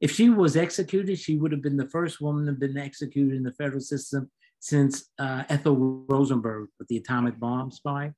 if 0.00 0.12
she 0.12 0.30
was 0.30 0.56
executed, 0.56 1.18
she 1.18 1.36
would 1.36 1.52
have 1.52 1.62
been 1.62 1.76
the 1.76 1.90
first 1.90 2.20
woman 2.20 2.46
to 2.46 2.52
have 2.52 2.60
been 2.60 2.78
executed 2.78 3.34
in 3.34 3.42
the 3.42 3.52
federal 3.52 3.80
system 3.80 4.30
since 4.60 5.10
uh, 5.18 5.44
Ethel 5.48 6.04
Rosenberg 6.08 6.68
with 6.78 6.88
the 6.88 6.96
atomic 6.96 7.38
bomb 7.40 7.70
spy. 7.70 8.12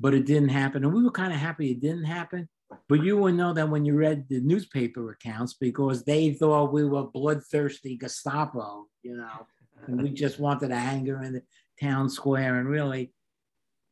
But 0.00 0.14
it 0.14 0.26
didn't 0.26 0.48
happen. 0.48 0.82
And 0.82 0.94
we 0.94 1.04
were 1.04 1.10
kind 1.10 1.32
of 1.32 1.38
happy 1.38 1.70
it 1.70 1.80
didn't 1.80 2.04
happen 2.04 2.48
but 2.88 3.02
you 3.02 3.16
would 3.16 3.34
know 3.34 3.52
that 3.52 3.68
when 3.68 3.84
you 3.84 3.94
read 3.94 4.28
the 4.28 4.40
newspaper 4.40 5.10
accounts 5.10 5.54
because 5.54 6.04
they 6.04 6.32
thought 6.32 6.72
we 6.72 6.84
were 6.84 7.04
bloodthirsty 7.04 7.96
Gestapo, 7.96 8.86
you 9.02 9.16
know, 9.16 9.46
and 9.86 10.02
we 10.02 10.10
just 10.10 10.38
wanted 10.40 10.68
to 10.68 10.76
hang 10.76 11.06
her 11.06 11.22
in 11.22 11.34
the 11.34 11.42
town 11.80 12.08
square. 12.08 12.58
And 12.58 12.68
really, 12.68 13.12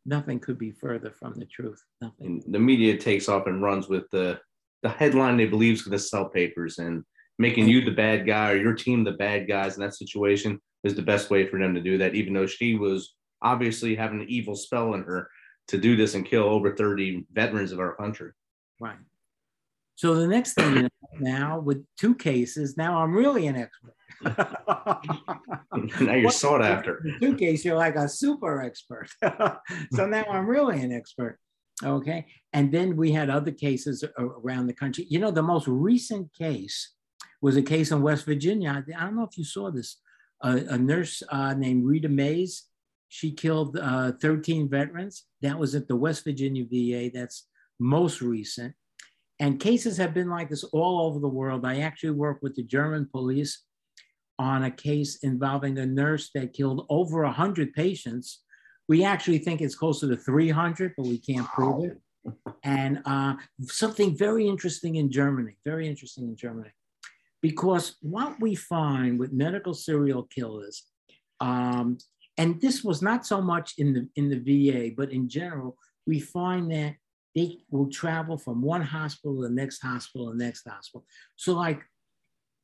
nothing 0.04 0.38
could 0.38 0.58
be 0.58 0.72
further 0.72 1.10
from 1.10 1.34
the 1.34 1.46
truth. 1.46 1.82
Nothing. 2.00 2.42
And 2.46 2.54
the 2.54 2.58
media 2.58 2.96
takes 2.96 3.28
off 3.28 3.46
and 3.46 3.62
runs 3.62 3.88
with 3.88 4.04
the 4.10 4.40
the 4.82 4.88
headline 4.90 5.36
they 5.36 5.46
believe 5.46 5.74
is 5.74 5.82
going 5.82 5.96
to 5.96 5.98
sell 5.98 6.28
papers 6.28 6.78
and 6.78 7.02
making 7.38 7.66
you 7.66 7.84
the 7.84 7.90
bad 7.90 8.26
guy 8.26 8.52
or 8.52 8.56
your 8.56 8.74
team 8.74 9.02
the 9.02 9.12
bad 9.12 9.48
guys 9.48 9.76
in 9.76 9.82
that 9.82 9.94
situation 9.94 10.60
is 10.84 10.94
the 10.94 11.02
best 11.02 11.30
way 11.30 11.46
for 11.46 11.58
them 11.58 11.74
to 11.74 11.80
do 11.80 11.98
that. 11.98 12.14
Even 12.14 12.34
though 12.34 12.46
she 12.46 12.76
was 12.76 13.14
obviously 13.42 13.94
having 13.94 14.20
an 14.20 14.28
evil 14.28 14.54
spell 14.54 14.94
in 14.94 15.02
her 15.02 15.28
to 15.68 15.78
do 15.78 15.96
this 15.96 16.14
and 16.14 16.26
kill 16.26 16.44
over 16.44 16.76
30 16.76 17.26
veterans 17.32 17.72
of 17.72 17.80
our 17.80 17.96
country. 17.96 18.32
Right. 18.80 18.98
So 19.94 20.14
the 20.14 20.26
next 20.26 20.54
thing 20.54 20.76
you 20.76 20.82
know, 20.82 20.88
now 21.18 21.58
with 21.58 21.84
two 21.98 22.14
cases, 22.14 22.76
now 22.76 23.02
I'm 23.02 23.14
really 23.14 23.46
an 23.46 23.56
expert. 23.56 23.94
now 26.00 26.14
you're 26.14 26.30
sought 26.30 26.62
after. 26.62 27.02
In 27.06 27.18
two 27.20 27.36
cases, 27.36 27.64
you're 27.64 27.76
like 27.76 27.96
a 27.96 28.08
super 28.08 28.60
expert. 28.62 29.08
so 29.92 30.06
now 30.06 30.24
I'm 30.24 30.46
really 30.46 30.82
an 30.82 30.92
expert. 30.92 31.38
Okay. 31.82 32.26
And 32.52 32.70
then 32.72 32.96
we 32.96 33.12
had 33.12 33.30
other 33.30 33.52
cases 33.52 34.04
around 34.18 34.66
the 34.66 34.74
country. 34.74 35.06
You 35.08 35.18
know, 35.18 35.30
the 35.30 35.42
most 35.42 35.66
recent 35.66 36.32
case 36.34 36.92
was 37.40 37.56
a 37.56 37.62
case 37.62 37.90
in 37.90 38.02
West 38.02 38.26
Virginia. 38.26 38.84
I 38.98 39.04
don't 39.04 39.16
know 39.16 39.24
if 39.24 39.38
you 39.38 39.44
saw 39.44 39.70
this. 39.70 39.96
a 40.42 40.76
nurse 40.76 41.22
uh, 41.30 41.54
named 41.54 41.84
Reta 41.84 42.10
Mays, 42.10 42.64
she 43.08 43.32
killed 43.32 43.78
uh, 43.78 44.12
13 44.20 44.68
veterans. 44.68 45.24
That 45.42 45.58
was 45.58 45.74
at 45.74 45.88
the 45.88 45.96
West 45.96 46.24
Virginia 46.24 46.64
VA. 46.64 47.10
That's 47.12 47.46
most 47.78 48.20
recent. 48.20 48.74
And 49.38 49.60
cases 49.60 49.98
have 49.98 50.14
been 50.14 50.30
like 50.30 50.48
this 50.48 50.64
all 50.64 51.06
over 51.06 51.18
the 51.18 51.28
world. 51.28 51.66
I 51.66 51.80
actually 51.80 52.10
worked 52.10 52.42
with 52.42 52.54
the 52.54 52.62
German 52.62 53.08
police 53.10 53.64
on 54.38 54.64
a 54.64 54.70
case 54.70 55.18
involving 55.22 55.78
a 55.78 55.86
nurse 55.86 56.30
that 56.34 56.52
killed 56.52 56.86
over 56.88 57.22
100 57.22 57.72
patients. 57.72 58.42
We 58.88 59.04
actually 59.04 59.38
think 59.38 59.60
it's 59.60 59.74
closer 59.74 60.08
to 60.08 60.16
300, 60.16 60.94
but 60.96 61.06
we 61.06 61.18
can't 61.18 61.46
prove 61.48 61.84
it. 61.84 62.00
And 62.64 63.02
uh, 63.04 63.34
something 63.62 64.16
very 64.16 64.48
interesting 64.48 64.96
in 64.96 65.10
Germany, 65.10 65.56
very 65.64 65.88
interesting 65.88 66.24
in 66.24 66.36
Germany. 66.36 66.70
Because 67.42 67.96
what 68.00 68.40
we 68.40 68.54
find 68.54 69.18
with 69.18 69.32
medical 69.32 69.74
serial 69.74 70.24
killers, 70.24 70.84
um, 71.40 71.98
and 72.38 72.60
this 72.60 72.82
was 72.82 73.02
not 73.02 73.26
so 73.26 73.40
much 73.40 73.74
in 73.78 73.92
the, 73.92 74.08
in 74.16 74.28
the 74.28 74.38
VA, 74.38 74.94
but 74.96 75.12
in 75.12 75.28
general, 75.28 75.76
we 76.06 76.20
find 76.20 76.70
that 76.72 76.96
they 77.36 77.58
will 77.70 77.90
travel 77.90 78.38
from 78.38 78.62
one 78.62 78.80
hospital 78.80 79.36
to 79.36 79.42
the 79.48 79.54
next 79.54 79.80
hospital, 79.82 80.32
to 80.32 80.38
the 80.38 80.44
next 80.44 80.66
hospital. 80.66 81.04
So 81.36 81.52
like, 81.52 81.82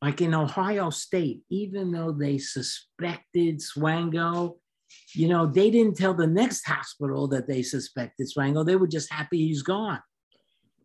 like 0.01 0.21
in 0.23 0.35
Ohio 0.35 0.91
State, 0.91 1.43
even 1.51 1.93
though 1.93 2.11
they 2.11 2.39
suspected 2.39 3.61
Swango, 3.61 4.57
you 5.15 5.29
know, 5.29 5.47
they 5.47 5.71
didn't 5.71 5.97
tell 5.97 6.15
the 6.15 6.27
next 6.27 6.67
hospital 6.67 7.29
that 7.29 7.47
they 7.47 7.63
suspected 7.63 8.29
Swango. 8.29 8.65
They 8.65 8.77
were 8.77 8.89
just 8.89 9.13
happy 9.13 9.47
he's 9.47 9.63
gone. 9.63 10.01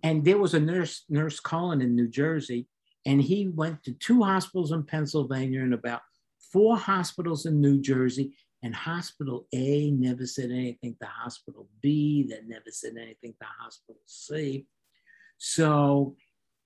And 0.04 0.23
there 0.23 0.38
was 0.38 0.54
a 0.54 0.60
nurse, 0.60 1.04
Nurse 1.10 1.39
Cullen 1.39 1.82
in 1.82 1.95
New 1.95 2.10
Jersey, 2.10 2.67
and 3.06 3.21
he 3.21 3.47
went 3.47 3.84
to 3.84 3.93
two 3.93 4.21
hospitals 4.21 4.71
in 4.71 4.84
Pennsylvania 4.84 5.62
and 5.62 5.73
about 5.73 6.02
four 6.52 6.78
hospitals 6.78 7.45
in 7.45 7.62
New 7.62 7.82
Jersey. 7.82 8.36
And 8.63 8.74
hospital 8.74 9.48
A 9.54 9.91
never 9.91 10.26
said 10.26 10.50
anything 10.52 10.96
to 11.00 11.08
hospital 11.08 11.67
B, 11.82 12.26
that 12.30 12.48
never 12.48 12.72
said 12.72 12.93
anything 13.00 13.34
to 13.39 13.48
hospital 13.60 14.02
C. 14.06 14.65
So 15.38 16.15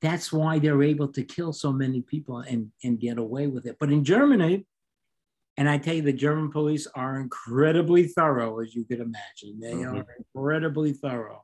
that's 0.01 0.31
why 0.31 0.59
they're 0.59 0.83
able 0.83 1.09
to 1.09 1.23
kill 1.23 1.53
so 1.53 1.71
many 1.71 2.01
people 2.01 2.39
and, 2.39 2.71
and 2.83 2.99
get 2.99 3.17
away 3.17 3.47
with 3.47 3.65
it. 3.65 3.77
But 3.79 3.91
in 3.91 4.03
Germany, 4.03 4.65
and 5.57 5.69
I 5.69 5.77
tell 5.77 5.95
you, 5.95 6.01
the 6.01 6.13
German 6.13 6.49
police 6.49 6.87
are 6.95 7.19
incredibly 7.19 8.07
thorough, 8.07 8.59
as 8.61 8.73
you 8.73 8.85
could 8.85 8.99
imagine. 8.99 9.59
They 9.59 9.73
mm-hmm. 9.73 9.97
are 9.97 10.05
incredibly 10.17 10.93
thorough. 10.93 11.43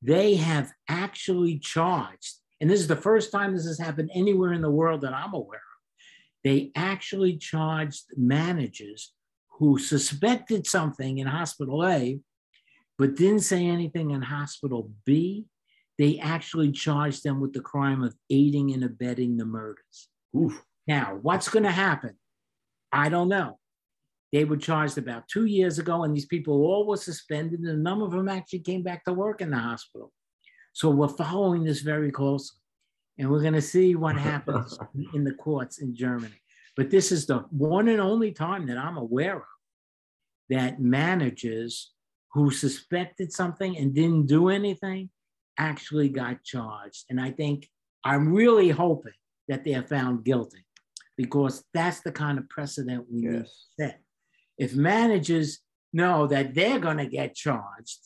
They 0.00 0.36
have 0.36 0.72
actually 0.88 1.58
charged, 1.58 2.36
and 2.60 2.70
this 2.70 2.80
is 2.80 2.88
the 2.88 2.96
first 2.96 3.32
time 3.32 3.54
this 3.54 3.66
has 3.66 3.78
happened 3.78 4.10
anywhere 4.14 4.52
in 4.52 4.62
the 4.62 4.70
world 4.70 5.02
that 5.02 5.14
I'm 5.14 5.34
aware 5.34 5.58
of. 5.58 6.02
They 6.44 6.72
actually 6.74 7.36
charged 7.36 8.04
managers 8.16 9.12
who 9.62 9.78
suspected 9.78 10.66
something 10.66 11.18
in 11.18 11.26
hospital 11.28 11.86
A, 11.86 12.18
but 12.98 13.14
didn't 13.14 13.42
say 13.42 13.64
anything 13.64 14.10
in 14.10 14.20
hospital 14.20 14.90
B, 15.06 15.46
they 15.98 16.18
actually 16.18 16.72
charged 16.72 17.22
them 17.22 17.40
with 17.40 17.52
the 17.52 17.60
crime 17.60 18.02
of 18.02 18.12
aiding 18.28 18.72
and 18.72 18.82
abetting 18.82 19.36
the 19.36 19.44
murders. 19.44 20.08
Oof. 20.36 20.60
Now, 20.88 21.16
what's 21.22 21.48
going 21.48 21.62
to 21.62 21.70
happen? 21.70 22.18
I 22.90 23.08
don't 23.08 23.28
know. 23.28 23.60
They 24.32 24.44
were 24.44 24.56
charged 24.56 24.98
about 24.98 25.28
two 25.28 25.44
years 25.44 25.78
ago, 25.78 26.02
and 26.02 26.12
these 26.12 26.26
people 26.26 26.54
all 26.54 26.84
were 26.84 26.96
suspended, 26.96 27.60
and 27.60 27.68
a 27.68 27.76
number 27.76 28.04
of 28.04 28.10
them 28.10 28.28
actually 28.28 28.60
came 28.60 28.82
back 28.82 29.04
to 29.04 29.12
work 29.12 29.40
in 29.40 29.50
the 29.50 29.58
hospital. 29.58 30.10
So 30.72 30.90
we're 30.90 31.06
following 31.06 31.62
this 31.62 31.82
very 31.82 32.10
closely, 32.10 32.58
and 33.16 33.30
we're 33.30 33.42
going 33.42 33.52
to 33.52 33.62
see 33.62 33.94
what 33.94 34.16
happens 34.32 34.76
in 35.14 35.22
the 35.22 35.34
courts 35.34 35.78
in 35.78 35.94
Germany. 35.94 36.42
But 36.76 36.90
this 36.90 37.12
is 37.12 37.26
the 37.26 37.44
one 37.50 37.86
and 37.86 38.00
only 38.00 38.32
time 38.32 38.66
that 38.66 38.76
I'm 38.76 38.96
aware 38.96 39.36
of 39.36 39.51
that 40.50 40.80
managers 40.80 41.92
who 42.32 42.50
suspected 42.50 43.32
something 43.32 43.76
and 43.76 43.94
didn't 43.94 44.26
do 44.26 44.48
anything 44.48 45.10
actually 45.58 46.08
got 46.08 46.42
charged. 46.42 47.04
And 47.10 47.20
I 47.20 47.30
think 47.30 47.68
I'm 48.04 48.32
really 48.32 48.70
hoping 48.70 49.12
that 49.48 49.64
they 49.64 49.74
are 49.74 49.86
found 49.86 50.24
guilty 50.24 50.64
because 51.16 51.62
that's 51.74 52.00
the 52.00 52.12
kind 52.12 52.38
of 52.38 52.48
precedent 52.48 53.06
we 53.10 53.22
yes. 53.22 53.32
need 53.32 53.44
to 53.44 53.50
set. 53.80 54.00
If 54.58 54.74
managers 54.74 55.58
know 55.92 56.26
that 56.26 56.54
they're 56.54 56.78
going 56.78 56.96
to 56.98 57.06
get 57.06 57.34
charged 57.34 57.98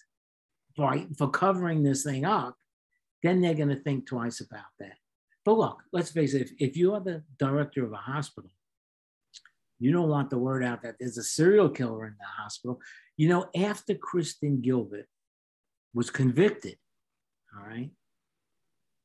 for, 0.75 0.94
for 1.16 1.31
covering 1.31 1.83
this 1.83 2.03
thing 2.03 2.25
up, 2.25 2.57
then 3.22 3.40
they're 3.40 3.55
going 3.55 3.68
to 3.68 3.83
think 3.83 4.07
twice 4.07 4.40
about 4.40 4.64
that. 4.81 4.96
But 5.44 5.59
look, 5.59 5.83
let's 5.92 6.11
face 6.11 6.35
it, 6.35 6.42
if, 6.42 6.51
if 6.59 6.77
you 6.77 6.94
are 6.94 7.01
the 7.01 7.22
director 7.38 7.85
of 7.85 7.92
a 7.92 7.96
hospital 7.96 8.51
you 9.78 9.92
don't 9.92 10.08
want 10.08 10.30
the 10.30 10.38
word 10.38 10.64
out 10.64 10.82
that 10.82 10.96
there's 10.98 11.18
a 11.18 11.22
serial 11.22 11.68
killer 11.68 12.06
in 12.06 12.14
the 12.18 12.42
hospital. 12.42 12.80
You 13.16 13.28
know, 13.28 13.46
after 13.56 13.94
Kristen 13.94 14.60
Gilbert 14.60 15.06
was 15.94 16.10
convicted, 16.10 16.76
all 17.56 17.66
right, 17.66 17.90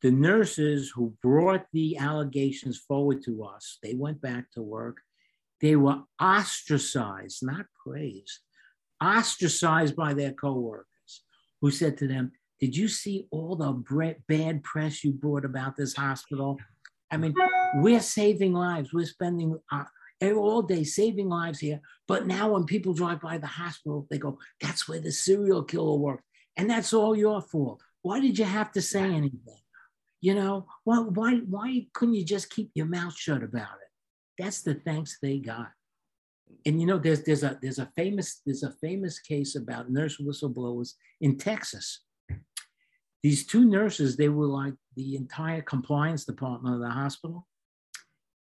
the 0.02 0.12
nurses 0.12 0.92
who 0.94 1.14
brought 1.22 1.66
the 1.74 1.98
allegations 1.98 2.78
forward 2.78 3.24
to 3.26 3.44
us, 3.44 3.78
they 3.84 3.94
went 3.94 4.22
back 4.22 4.52
to 4.52 4.62
work. 4.62 4.98
They 5.60 5.76
were 5.76 6.02
ostracized, 6.20 7.46
not 7.46 7.66
praised, 7.86 8.40
ostracized 9.04 9.96
by 9.96 10.14
their 10.14 10.32
coworkers 10.32 10.88
who 11.62 11.70
said 11.70 11.98
to 12.00 12.08
them, 12.08 12.32
Did 12.60 12.76
you 12.76 12.88
see 12.88 13.28
all 13.30 13.56
the 13.56 14.18
bad 14.28 14.64
press 14.64 15.04
you 15.04 15.12
brought 15.12 15.46
about 15.46 15.76
this 15.78 15.96
hospital? 15.96 16.58
I 17.12 17.18
mean, 17.18 17.36
we're 17.76 18.00
saving 18.00 18.54
lives. 18.54 18.94
We're 18.94 19.06
spending 19.06 19.60
uh, 19.72 19.84
all 20.22 20.62
day 20.62 20.84
saving 20.84 21.30
lives 21.30 21.60
here. 21.60 21.82
But 22.08 22.28
now 22.28 22.52
when 22.52 22.66
people 22.66 22.94
drive 22.94 23.22
by 23.22 23.38
the 23.38 23.48
hospital, 23.48 24.08
they 24.10 24.18
go, 24.18 24.38
that's 24.60 24.88
where 24.88 25.00
the 25.00 25.12
serial 25.12 25.64
killer 25.64 25.98
worked. 25.98 26.24
And 26.58 26.70
that's 26.70 26.94
all 26.94 27.16
your 27.16 27.42
fault. 27.42 27.82
Why 28.02 28.20
did 28.20 28.38
you 28.38 28.46
have 28.46 28.72
to 28.74 28.82
say 28.82 29.04
anything? 29.04 29.60
You 30.22 30.36
know, 30.36 30.68
why, 30.84 31.00
why, 31.00 31.38
why 31.38 31.88
couldn't 31.94 32.16
you 32.16 32.26
just 32.26 32.52
keep 32.52 32.72
your 32.76 32.86
mouth 32.86 33.16
shut 33.16 33.42
about 33.42 33.74
it? 33.82 34.44
That's 34.44 34.62
the 34.62 34.76
thanks 34.76 35.18
they 35.22 35.40
got. 35.40 35.70
And 36.66 36.80
you 36.80 36.86
know, 36.86 36.98
there's 36.98 37.24
there's 37.24 37.44
a 37.44 37.58
there's 37.62 37.80
a 37.80 37.90
famous 37.96 38.42
there's 38.46 38.64
a 38.64 38.74
famous 38.82 39.20
case 39.20 39.56
about 39.56 39.90
nurse 39.90 40.18
whistleblowers 40.18 40.94
in 41.22 41.38
Texas. 41.38 42.02
These 43.24 43.46
two 43.46 43.66
nurses, 43.66 44.18
they 44.18 44.30
were 44.30 44.48
like 44.48 44.74
the 44.96 45.16
entire 45.16 45.62
compliance 45.62 46.26
department 46.26 46.76
of 46.76 46.82
the 46.82 46.90
hospital. 46.90 47.48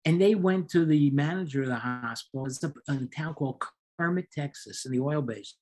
And 0.04 0.20
they 0.20 0.34
went 0.34 0.70
to 0.70 0.84
the 0.84 1.10
manager 1.10 1.62
of 1.62 1.68
the 1.68 1.76
hospital. 1.76 2.46
It's 2.46 2.62
a, 2.64 2.72
a 2.88 3.06
town 3.14 3.34
called 3.34 3.62
Kermit, 3.98 4.30
Texas, 4.32 4.86
in 4.86 4.92
the 4.92 5.00
oil 5.00 5.20
basin. 5.20 5.58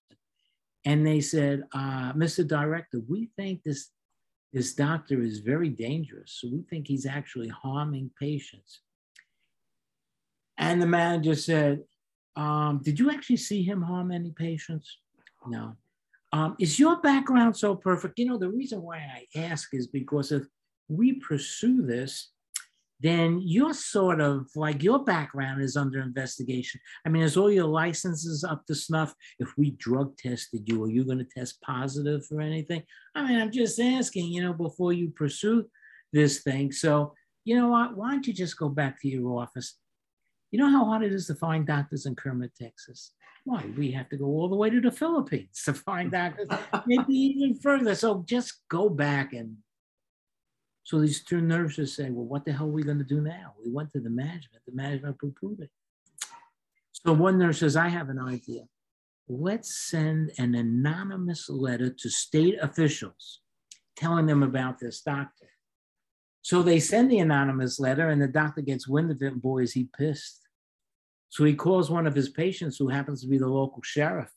And 0.85 1.07
they 1.07 1.21
said, 1.21 1.65
uh, 1.73 2.13
Mr. 2.13 2.47
Director, 2.47 3.01
we 3.09 3.31
think 3.37 3.63
this, 3.65 3.91
this 4.53 4.75
doctor 4.75 5.21
is 5.21 5.41
very 5.41 5.69
dangerous. 5.69 6.39
So 6.41 6.49
we 6.51 6.63
think 6.71 6.87
he's 6.87 7.05
actually 7.05 7.49
harming 7.49 8.11
patients. 8.19 8.81
And 10.57 10.81
the 10.81 10.87
manager 10.87 11.35
said, 11.35 11.83
um, 12.37 12.81
Did 12.83 12.99
you 12.99 13.11
actually 13.11 13.37
see 13.37 13.63
him 13.63 13.83
harm 13.83 14.13
any 14.13 14.31
patients? 14.31 14.99
No. 15.47 15.77
Um, 16.33 16.57
is 16.59 16.79
your 16.79 17.01
background 17.01 17.57
so 17.57 17.75
perfect? 17.75 18.19
You 18.19 18.27
know, 18.27 18.39
the 18.39 18.51
reason 18.51 18.83
why 18.83 18.99
I 18.99 19.39
ask 19.39 19.73
is 19.73 19.87
because 19.87 20.31
if 20.31 20.45
we 20.89 21.15
pursue 21.15 21.83
this, 21.83 22.31
then 23.01 23.41
you're 23.45 23.75
sort 23.75 24.21
of 24.21 24.49
like 24.57 24.83
your 24.83 25.05
background 25.05 25.63
is 25.63 25.77
under 25.77 26.01
investigation. 26.01 26.81
I 27.07 27.09
mean, 27.09 27.23
is 27.23 27.37
all 27.37 27.51
your 27.51 27.67
licenses 27.67 28.43
up 28.43 28.67
to 28.67 28.75
snuff? 28.75 29.15
If 29.39 29.57
we 29.57 29.73
drug 29.73 30.17
tested 30.17 30.69
you, 30.69 30.83
are 30.85 30.91
you 30.91 31.05
going 31.05 31.19
to 31.19 31.25
test 31.25 31.61
positive 31.63 32.27
for 32.27 32.41
anything? 32.41 32.83
I 33.15 33.27
mean, 33.27 33.41
I'm 33.41 33.53
just 33.53 33.79
asking, 33.79 34.33
you 34.33 34.43
know, 34.43 34.53
before 34.53 34.93
you 34.93 35.11
pursue 35.11 35.67
this 36.13 36.43
thing. 36.43 36.73
So, 36.73 37.15
you 37.45 37.57
know 37.57 37.69
what? 37.69 37.97
Why 37.97 38.11
don't 38.11 38.27
you 38.27 38.33
just 38.33 38.59
go 38.59 38.69
back 38.69 39.01
to 39.03 39.09
your 39.09 39.41
office? 39.41 39.77
You 40.51 40.59
know 40.59 40.71
how 40.71 40.85
hard 40.87 41.05
it 41.05 41.13
is 41.13 41.27
to 41.27 41.35
find 41.35 41.67
doctors 41.67 42.07
in 42.07 42.17
Kermit, 42.17 42.53
Texas? 42.61 43.13
Why? 43.45 43.65
We 43.77 43.93
have 43.93 44.09
to 44.11 44.17
go 44.17 44.27
all 44.27 44.49
the 44.49 44.57
way 44.57 44.71
to 44.71 44.81
the 44.81 44.91
Philippines 44.91 45.63
to 45.65 45.73
find 45.73 46.11
doctors, 46.11 46.49
maybe 46.87 47.15
even 47.15 47.55
further. 47.61 47.95
So 47.95 48.25
just 48.27 48.63
go 48.69 48.89
back 48.89 49.33
and 49.33 49.57
so 50.89 50.99
these 50.99 51.23
two 51.23 51.43
nurses 51.43 51.95
say, 51.95 52.09
well, 52.09 52.25
what 52.25 52.47
the 52.47 52.53
hell 52.55 52.65
are 52.65 52.71
we 52.71 52.83
going 52.83 52.97
to 52.97 53.05
do 53.05 53.21
now? 53.21 53.53
We 53.63 53.71
went 53.71 53.93
to 53.93 54.01
the 54.01 54.09
management. 54.09 54.63
The 54.67 54.73
management 54.73 55.19
poo-pooed 55.21 55.61
it. 55.61 55.71
So 56.93 57.13
one 57.13 57.39
nurse 57.39 57.59
says, 57.59 57.77
I 57.77 57.89
have 57.89 58.09
an 58.09 58.19
idea. 58.19 58.63
Let's 59.29 59.91
send 59.91 60.33
an 60.39 60.55
anonymous 60.55 61.51
letter 61.51 61.91
to 61.91 62.09
state 62.09 62.57
officials 62.63 63.41
telling 63.97 64.25
them 64.25 64.43
about 64.43 64.79
this 64.79 65.03
doctor. 65.03 65.51
So 66.41 66.63
they 66.63 66.81
send 66.81 67.11
the 67.11 67.19
anonymous 67.19 67.79
letter 67.79 68.09
and 68.09 68.23
the 68.23 68.27
doctor 68.27 68.63
gets 68.63 68.89
wind 68.89 69.11
of 69.11 69.21
it 69.21 69.43
boy, 69.43 69.65
is 69.65 69.75
he 69.75 69.91
pissed. 69.95 70.41
So 71.29 71.45
he 71.45 71.53
calls 71.53 71.91
one 71.91 72.07
of 72.07 72.15
his 72.15 72.31
patients 72.31 72.79
who 72.79 72.89
happens 72.89 73.21
to 73.21 73.29
be 73.29 73.37
the 73.37 73.47
local 73.47 73.83
sheriff. 73.85 74.33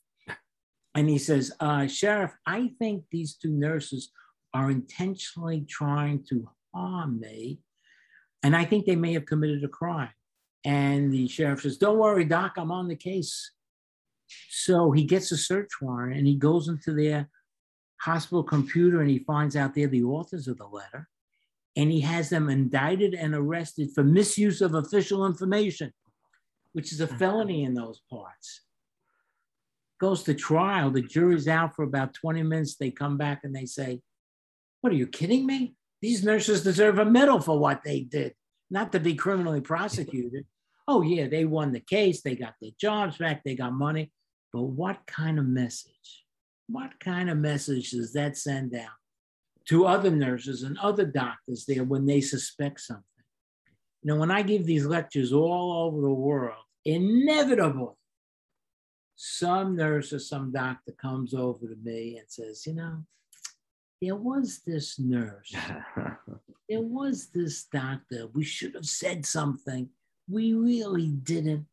And 0.94 1.08
he 1.08 1.16
says, 1.16 1.50
uh, 1.60 1.86
Sheriff, 1.86 2.32
I 2.46 2.72
think 2.78 3.04
these 3.10 3.36
two 3.36 3.52
nurses 3.52 4.10
are 4.54 4.70
intentionally 4.70 5.64
trying 5.68 6.24
to 6.30 6.48
harm 6.74 7.20
me. 7.20 7.60
And 8.42 8.56
I 8.56 8.64
think 8.64 8.86
they 8.86 8.96
may 8.96 9.12
have 9.14 9.26
committed 9.26 9.64
a 9.64 9.68
crime. 9.68 10.10
And 10.64 11.12
the 11.12 11.28
sheriff 11.28 11.62
says, 11.62 11.78
Don't 11.78 11.98
worry, 11.98 12.24
Doc, 12.24 12.54
I'm 12.56 12.70
on 12.70 12.88
the 12.88 12.96
case. 12.96 13.52
So 14.48 14.92
he 14.92 15.04
gets 15.04 15.32
a 15.32 15.36
search 15.36 15.70
warrant 15.80 16.16
and 16.16 16.26
he 16.26 16.36
goes 16.36 16.68
into 16.68 16.94
their 16.94 17.28
hospital 18.00 18.42
computer 18.42 19.00
and 19.00 19.10
he 19.10 19.20
finds 19.20 19.56
out 19.56 19.74
they're 19.74 19.88
the 19.88 20.04
authors 20.04 20.48
of 20.48 20.58
the 20.58 20.66
letter. 20.66 21.08
And 21.76 21.90
he 21.90 22.00
has 22.00 22.28
them 22.28 22.48
indicted 22.48 23.14
and 23.14 23.34
arrested 23.34 23.90
for 23.94 24.04
misuse 24.04 24.60
of 24.60 24.74
official 24.74 25.26
information, 25.26 25.92
which 26.72 26.92
is 26.92 27.00
a 27.00 27.06
mm-hmm. 27.06 27.16
felony 27.16 27.64
in 27.64 27.74
those 27.74 28.00
parts. 28.10 28.62
Goes 30.00 30.22
to 30.24 30.34
trial, 30.34 30.90
the 30.90 31.00
jury's 31.00 31.48
out 31.48 31.76
for 31.76 31.84
about 31.84 32.14
20 32.14 32.42
minutes. 32.42 32.76
They 32.76 32.90
come 32.90 33.16
back 33.16 33.40
and 33.44 33.54
they 33.54 33.66
say, 33.66 34.00
what 34.82 34.92
are 34.92 34.96
you 34.96 35.06
kidding 35.06 35.46
me? 35.46 35.74
These 36.02 36.24
nurses 36.24 36.64
deserve 36.64 36.98
a 36.98 37.04
medal 37.04 37.40
for 37.40 37.58
what 37.58 37.82
they 37.84 38.00
did, 38.00 38.34
not 38.70 38.92
to 38.92 39.00
be 39.00 39.14
criminally 39.14 39.60
prosecuted. 39.60 40.44
Oh, 40.86 41.02
yeah, 41.02 41.28
they 41.28 41.44
won 41.44 41.72
the 41.72 41.80
case, 41.80 42.20
they 42.20 42.34
got 42.34 42.54
their 42.60 42.72
jobs 42.78 43.16
back, 43.16 43.42
they 43.44 43.54
got 43.54 43.72
money. 43.72 44.12
But 44.52 44.62
what 44.62 45.06
kind 45.06 45.38
of 45.38 45.46
message? 45.46 46.24
What 46.68 46.98
kind 46.98 47.30
of 47.30 47.38
message 47.38 47.92
does 47.92 48.12
that 48.14 48.36
send 48.36 48.74
out 48.74 48.90
to 49.68 49.86
other 49.86 50.10
nurses 50.10 50.64
and 50.64 50.76
other 50.78 51.06
doctors 51.06 51.64
there 51.66 51.84
when 51.84 52.04
they 52.04 52.20
suspect 52.20 52.80
something? 52.80 53.04
You 54.02 54.12
know, 54.12 54.16
when 54.16 54.32
I 54.32 54.42
give 54.42 54.66
these 54.66 54.84
lectures 54.84 55.32
all 55.32 55.86
over 55.86 56.00
the 56.00 56.12
world, 56.12 56.64
inevitably, 56.84 57.94
some 59.14 59.76
nurse 59.76 60.12
or 60.12 60.18
some 60.18 60.50
doctor 60.50 60.90
comes 60.90 61.34
over 61.34 61.68
to 61.68 61.76
me 61.84 62.18
and 62.18 62.26
says, 62.28 62.66
you 62.66 62.74
know, 62.74 63.04
there 64.02 64.16
was 64.16 64.62
this 64.66 64.98
nurse, 64.98 65.54
there 66.68 66.80
was 66.80 67.28
this 67.28 67.66
doctor. 67.72 68.26
We 68.34 68.42
should 68.42 68.74
have 68.74 68.84
said 68.84 69.24
something. 69.24 69.88
We 70.28 70.54
really 70.54 71.06
didn't. 71.06 71.66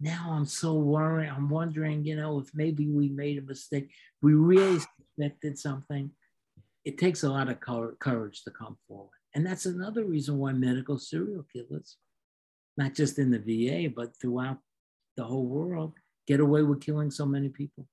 Now 0.00 0.30
I'm 0.32 0.46
so 0.46 0.72
worried. 0.74 1.28
I'm 1.28 1.50
wondering, 1.50 2.02
you 2.04 2.16
know, 2.16 2.40
if 2.40 2.48
maybe 2.54 2.88
we 2.88 3.10
made 3.10 3.38
a 3.38 3.42
mistake. 3.42 3.90
We 4.22 4.32
really 4.32 4.78
suspected 5.18 5.58
something. 5.58 6.10
It 6.86 6.96
takes 6.96 7.24
a 7.24 7.30
lot 7.30 7.50
of 7.50 7.60
courage 7.60 8.42
to 8.44 8.50
come 8.50 8.78
forward. 8.88 9.10
And 9.34 9.44
that's 9.44 9.66
another 9.66 10.04
reason 10.04 10.38
why 10.38 10.52
medical 10.52 10.98
serial 10.98 11.44
killers, 11.52 11.98
not 12.78 12.94
just 12.94 13.18
in 13.18 13.30
the 13.30 13.38
VA, 13.38 13.92
but 13.94 14.18
throughout 14.18 14.58
the 15.18 15.24
whole 15.24 15.44
world, 15.44 15.92
get 16.26 16.40
away 16.40 16.62
with 16.62 16.80
killing 16.80 17.10
so 17.10 17.26
many 17.26 17.50
people. 17.50 17.86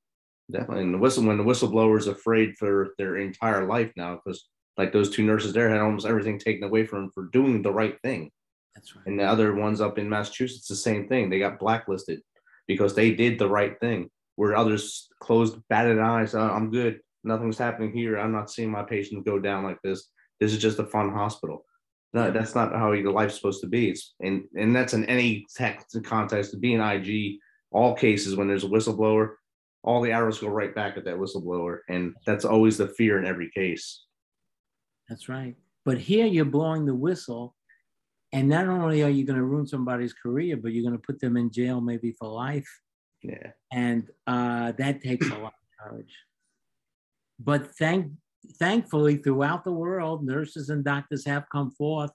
Definitely. 0.51 0.84
And 0.84 0.93
the 0.93 0.97
whistle 0.97 1.23
when 1.23 1.38
the 1.38 1.43
whistleblower 1.43 1.97
is 1.97 2.08
afraid 2.08 2.56
for 2.58 2.93
their 2.97 3.17
entire 3.17 3.65
life 3.65 3.91
now, 3.95 4.19
because 4.23 4.47
like 4.77 4.91
those 4.91 5.10
two 5.10 5.23
nurses 5.23 5.53
there 5.53 5.69
had 5.69 5.79
almost 5.79 6.06
everything 6.06 6.39
taken 6.39 6.63
away 6.63 6.86
from 6.86 7.01
them 7.01 7.12
for 7.13 7.29
doing 7.32 7.62
the 7.62 7.71
right 7.71 7.97
thing. 8.03 8.32
That's 8.75 8.95
right. 8.95 9.06
And 9.06 9.19
the 9.19 9.23
other 9.23 9.53
ones 9.56 9.82
up 9.82 9.97
in 9.97 10.10
Massachusetts, 10.10 10.67
the 10.67 10.75
same 10.75 11.08
thing. 11.08 11.29
They 11.29 11.39
got 11.39 11.60
blacklisted 11.60 12.21
because 12.67 12.95
they 12.95 13.12
did 13.12 13.38
the 13.38 13.49
right 13.49 13.79
thing. 13.79 14.10
Where 14.36 14.56
others 14.56 15.10
closed, 15.19 15.58
batted 15.69 15.99
eyes. 15.99 16.34
Oh, 16.34 16.41
I'm 16.41 16.71
good. 16.71 16.99
Nothing's 17.23 17.58
happening 17.58 17.93
here. 17.93 18.17
I'm 18.17 18.32
not 18.32 18.49
seeing 18.49 18.71
my 18.71 18.84
patient 18.84 19.25
go 19.25 19.39
down 19.39 19.63
like 19.63 19.77
this. 19.84 20.10
This 20.39 20.51
is 20.51 20.58
just 20.58 20.79
a 20.79 20.86
fun 20.86 21.12
hospital. 21.12 21.65
No, 22.13 22.32
that's 22.32 22.56
not 22.56 22.73
how 22.73 22.91
your 22.91 23.12
life's 23.12 23.36
supposed 23.36 23.62
to 23.62 23.67
be. 23.67 23.89
It's, 23.89 24.13
and 24.19 24.43
and 24.56 24.75
that's 24.75 24.93
in 24.93 25.06
any 25.06 25.45
tech 25.56 25.86
context. 26.03 26.51
To 26.51 26.58
be 26.58 26.73
an 26.73 26.82
IG, 26.82 27.39
all 27.71 27.95
cases 27.95 28.36
when 28.36 28.47
there's 28.47 28.63
a 28.63 28.67
whistleblower, 28.67 29.36
all 29.84 30.02
the 30.02 30.12
arrows 30.12 30.39
go 30.39 30.48
right 30.48 30.74
back 30.74 30.98
at 30.98 31.06
that 31.06 31.17
whistleblower. 31.17 31.80
And 31.89 32.15
that's 32.26 32.46
always 32.46 32.78
the 32.78 32.88
fear 32.88 33.19
in 33.19 33.26
every 33.26 33.52
case. 33.52 34.06
That's 35.10 35.28
right. 35.28 35.56
But 35.86 35.98
here 35.98 36.26
you're 36.26 36.46
blowing 36.46 36.86
the 36.86 36.96
whistle. 36.96 37.56
And 38.32 38.48
not 38.48 38.67
only 38.67 39.04
are 39.04 39.10
you 39.10 39.26
going 39.26 39.38
to 39.38 39.43
ruin 39.43 39.67
somebody's 39.67 40.13
career, 40.13 40.58
but 40.58 40.72
you're 40.72 40.84
going 40.84 41.00
to 41.00 41.06
put 41.06 41.19
them 41.19 41.38
in 41.38 41.52
jail 41.52 41.82
maybe 41.82 42.15
for 42.17 42.30
life. 42.30 42.67
Yeah. 43.22 43.52
And 43.72 44.10
uh, 44.26 44.72
that 44.78 45.02
takes 45.02 45.28
a 45.28 45.36
lot 45.36 45.54
of 45.54 45.89
courage. 45.89 46.15
But 47.39 47.76
thank, 47.76 48.12
thankfully, 48.58 49.17
throughout 49.17 49.65
the 49.65 49.72
world, 49.72 50.26
nurses 50.26 50.69
and 50.69 50.84
doctors 50.84 51.26
have 51.26 51.46
come 51.52 51.72
forth. 51.72 52.12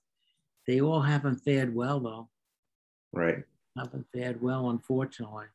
They 0.66 0.80
all 0.80 1.02
haven't 1.02 1.38
fared 1.40 1.74
well, 1.74 2.00
though. 2.00 2.28
Right. 3.12 3.44
Haven't 3.76 4.06
fared 4.12 4.40
well, 4.40 4.70
unfortunately. 4.70 5.46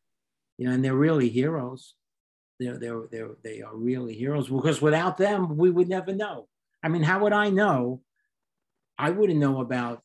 You 0.58 0.68
know, 0.68 0.74
and 0.74 0.86
they're 0.86 0.96
really 0.96 1.30
heroes 1.30 1.96
they're, 2.64 2.78
they're, 2.78 3.04
they're, 3.12 3.36
they 3.44 3.62
are 3.62 3.76
really 3.76 4.14
heroes 4.14 4.50
because 4.50 4.82
without 4.82 5.18
them, 5.18 5.58
we 5.58 5.70
would 5.70 5.90
never 5.90 6.14
know. 6.14 6.48
I 6.84 6.90
mean, 6.90 7.04
how 7.04 7.20
would 7.20 7.34
I 7.34 7.50
know? 7.50 8.02
I 8.98 9.10
wouldn't 9.10 9.40
know 9.40 9.62
about 9.62 10.02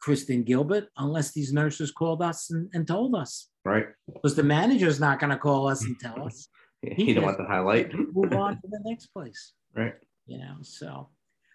Kristen 0.00 0.42
Gilbert 0.42 0.88
unless 0.96 1.32
these 1.32 1.52
nurses 1.52 1.90
called 1.90 2.22
us 2.22 2.50
and, 2.50 2.68
and 2.72 2.86
told 2.86 3.14
us. 3.14 3.48
Right. 3.64 3.86
Because 4.12 4.34
the 4.34 4.42
manager's 4.42 5.00
not 5.00 5.18
going 5.18 5.30
to 5.30 5.38
call 5.38 5.68
us 5.68 5.84
and 5.84 5.98
tell 6.00 6.24
us. 6.24 6.48
he 6.82 7.14
don't 7.14 7.24
want 7.24 7.38
to 7.38 7.44
highlight. 7.44 7.92
move 7.94 8.32
on 8.32 8.54
to 8.54 8.68
the 8.68 8.80
next 8.84 9.08
place. 9.08 9.52
Right. 9.74 9.94
You 10.26 10.38
know, 10.38 10.56
so 10.62 11.10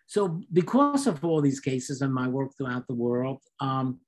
so 0.06 0.40
because 0.54 1.08
of 1.08 1.26
all 1.26 1.42
these 1.42 1.60
cases 1.60 2.02
and 2.02 2.14
my 2.14 2.28
work 2.28 2.52
throughout 2.56 2.86
the 2.88 2.94
world, 2.94 3.42
um, 3.60 4.00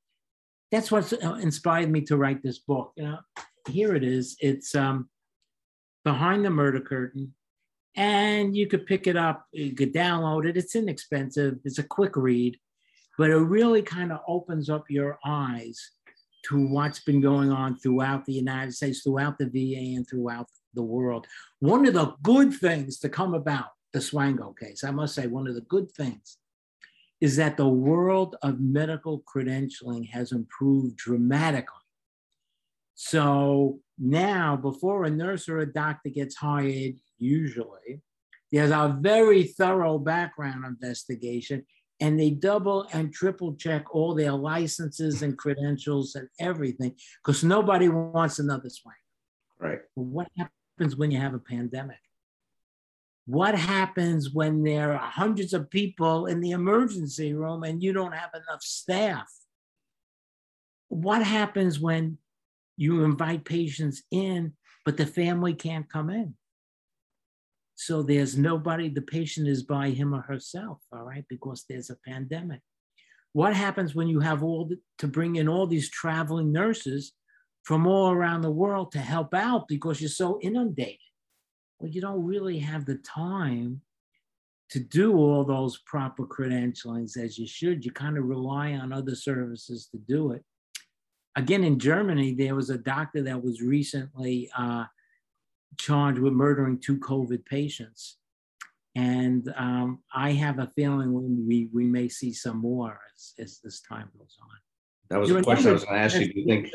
that's 0.72 0.92
what 0.92 1.12
inspired 1.42 1.90
me 1.90 2.02
to 2.02 2.16
write 2.16 2.44
this 2.44 2.60
book. 2.60 2.92
You 2.96 3.04
know, 3.06 3.20
here 3.68 3.96
it 3.96 4.04
is. 4.04 4.38
It's 4.40 4.76
um, 4.76 5.10
behind 6.06 6.46
the 6.46 6.50
murder 6.50 6.80
curtain 6.80 7.34
and 7.98 8.56
you 8.56 8.68
could 8.68 8.86
pick 8.86 9.08
it 9.08 9.18
up 9.18 9.46
you 9.52 9.74
could 9.74 9.94
download 9.94 10.48
it 10.48 10.56
it's 10.56 10.76
inexpensive 10.76 11.58
it's 11.66 11.80
a 11.80 11.84
quick 11.84 12.16
read 12.16 12.58
but 13.18 13.30
it 13.30 13.38
really 13.38 13.82
kind 13.82 14.12
of 14.12 14.20
opens 14.28 14.70
up 14.70 14.86
your 14.90 15.20
eyes 15.26 15.92
to 16.46 16.68
what's 16.68 17.00
been 17.00 17.22
going 17.22 17.52
on 17.52 17.78
throughout 17.80 18.26
the 18.26 18.34
United 18.34 18.74
States, 18.74 19.02
throughout 19.02 19.38
the 19.38 19.46
VA, 19.46 19.96
and 19.96 20.08
throughout 20.08 20.48
the 20.74 20.84
world. 20.84 21.26
One 21.60 21.88
of 21.88 21.94
the 21.94 22.14
good 22.22 22.54
things 22.54 23.00
to 23.00 23.10
come 23.10 23.34
about 23.34 23.70
the 23.94 24.00
Swango 24.00 24.58
case, 24.58 24.84
I 24.84 24.92
must 24.92 25.16
say, 25.16 25.28
one 25.28 25.48
of 25.48 25.56
the 25.56 25.62
good 25.62 25.92
things 25.92 26.38
is 27.22 27.38
that 27.38 27.58
the 27.58 27.68
world 27.68 28.36
of 28.44 28.60
medical 28.60 29.24
credentialing 29.34 30.10
has 30.10 30.32
improved 30.32 30.98
dramatically. 30.98 31.80
So 32.94 33.80
now, 33.98 34.58
before 34.58 35.06
a 35.06 35.10
nurse 35.10 35.48
or 35.48 35.60
a 35.60 35.72
doctor 35.72 36.10
gets 36.10 36.36
hired, 36.36 36.96
usually, 37.18 38.02
there's 38.52 38.72
a 38.72 38.98
very 39.00 39.44
thorough 39.44 39.98
background 39.98 40.66
investigation, 40.66 41.66
and 42.02 42.20
they 42.20 42.30
double 42.30 42.88
and 42.92 43.14
triple 43.14 43.56
check 43.56 43.96
all 43.96 44.14
their 44.14 44.34
licenses 44.34 45.22
and 45.22 45.38
credentials 45.38 46.16
and 46.16 46.28
everything 46.40 46.96
because 47.24 47.44
nobody 47.44 47.88
wants 47.88 48.40
another 48.40 48.70
Swango. 48.70 48.94
Right. 49.58 49.80
what 49.94 50.28
happens 50.38 50.98
when 50.98 51.12
you 51.12 51.20
have 51.20 51.34
a 51.34 51.40
pandemic? 51.40 52.00
What 53.26 53.56
happens 53.56 54.32
when 54.34 54.64
there 54.64 54.92
are 54.94 55.10
hundreds 55.10 55.54
of 55.54 55.70
people 55.70 56.26
in 56.26 56.42
the 56.42 56.52
emergency 56.52 57.34
room 57.34 57.64
and 57.64 57.82
you 57.82 57.94
don't 57.94 58.14
have 58.14 58.32
enough 58.34 58.62
staff? 58.62 59.32
What 60.90 61.24
happens 61.24 61.80
when 61.80 62.18
you 62.78 63.04
invite 63.04 63.46
patients 63.46 64.04
in, 64.12 64.54
but 64.84 64.98
the 64.98 65.06
family 65.06 65.54
can't 65.54 65.90
come 65.90 66.10
in? 66.10 66.36
So 67.76 68.02
there's 68.02 68.38
nobody, 68.38 68.90
the 68.90 69.02
patient 69.02 69.48
is 69.48 69.64
by 69.64 69.90
him 69.90 70.14
or 70.14 70.22
herself, 70.22 70.80
all 70.94 71.04
right, 71.04 71.26
because 71.30 71.66
there's 71.68 71.90
a 71.90 71.98
pandemic. 72.08 72.62
What 73.34 73.54
happens 73.54 73.94
when 73.94 74.08
you 74.08 74.22
have 74.22 74.44
all 74.44 74.66
the, 74.66 74.80
to 75.00 75.08
bring 75.08 75.36
in 75.36 75.50
all 75.50 75.68
these 75.68 75.90
traveling 75.90 76.54
nurses 76.54 77.12
from 77.64 77.86
all 77.86 78.12
around 78.12 78.42
the 78.42 78.52
world 78.52 78.94
to 78.94 79.00
help 79.00 79.34
out 79.34 79.68
because 79.68 80.00
you're 80.00 80.10
so 80.10 80.40
inundated? 80.42 81.00
Well, 81.80 81.92
you 81.92 82.00
don't 82.00 82.24
really 82.24 82.60
have 82.60 82.86
the 82.86 82.96
time 82.96 83.82
to 84.70 84.80
do 84.80 85.18
all 85.18 85.44
those 85.44 85.78
proper 85.86 86.26
credentialings 86.26 87.18
as 87.18 87.38
you 87.38 87.46
should. 87.46 87.84
You 87.84 87.92
kind 87.92 88.18
of 88.18 88.24
rely 88.24 88.72
on 88.74 88.94
other 88.94 89.16
services 89.16 89.88
to 89.92 89.98
do 89.98 90.32
it. 90.32 90.44
Again, 91.36 91.64
in 91.64 91.80
Germany, 91.80 92.34
there 92.34 92.56
was 92.56 92.70
a 92.70 92.78
doctor 92.78 93.22
that 93.24 93.44
was 93.44 93.62
recently 93.62 94.50
uh, 94.58 94.86
charged 95.78 96.20
with 96.20 96.34
murdering 96.34 96.80
two 96.80 96.98
COVID 97.00 97.46
patients. 97.46 98.18
And 98.96 99.54
um, 99.58 100.00
I 100.14 100.32
have 100.32 100.60
a 100.60 100.72
feeling 100.76 101.46
we, 101.46 101.68
we 101.74 101.84
may 101.86 102.08
see 102.08 102.32
some 102.32 102.60
more 102.60 102.98
as, 103.14 103.34
as 103.38 103.60
this 103.62 103.82
time 103.82 104.10
goes 104.18 104.38
on. 104.42 104.48
That 105.10 105.20
was 105.20 105.30
a 105.32 105.44
question 105.44 105.70
I 105.70 105.74
was 105.74 105.84
going 105.84 105.98
to 105.98 106.02
ask 106.02 106.18
you. 106.18 106.32
Do 106.32 106.40
you 106.40 106.46
think 106.48 106.72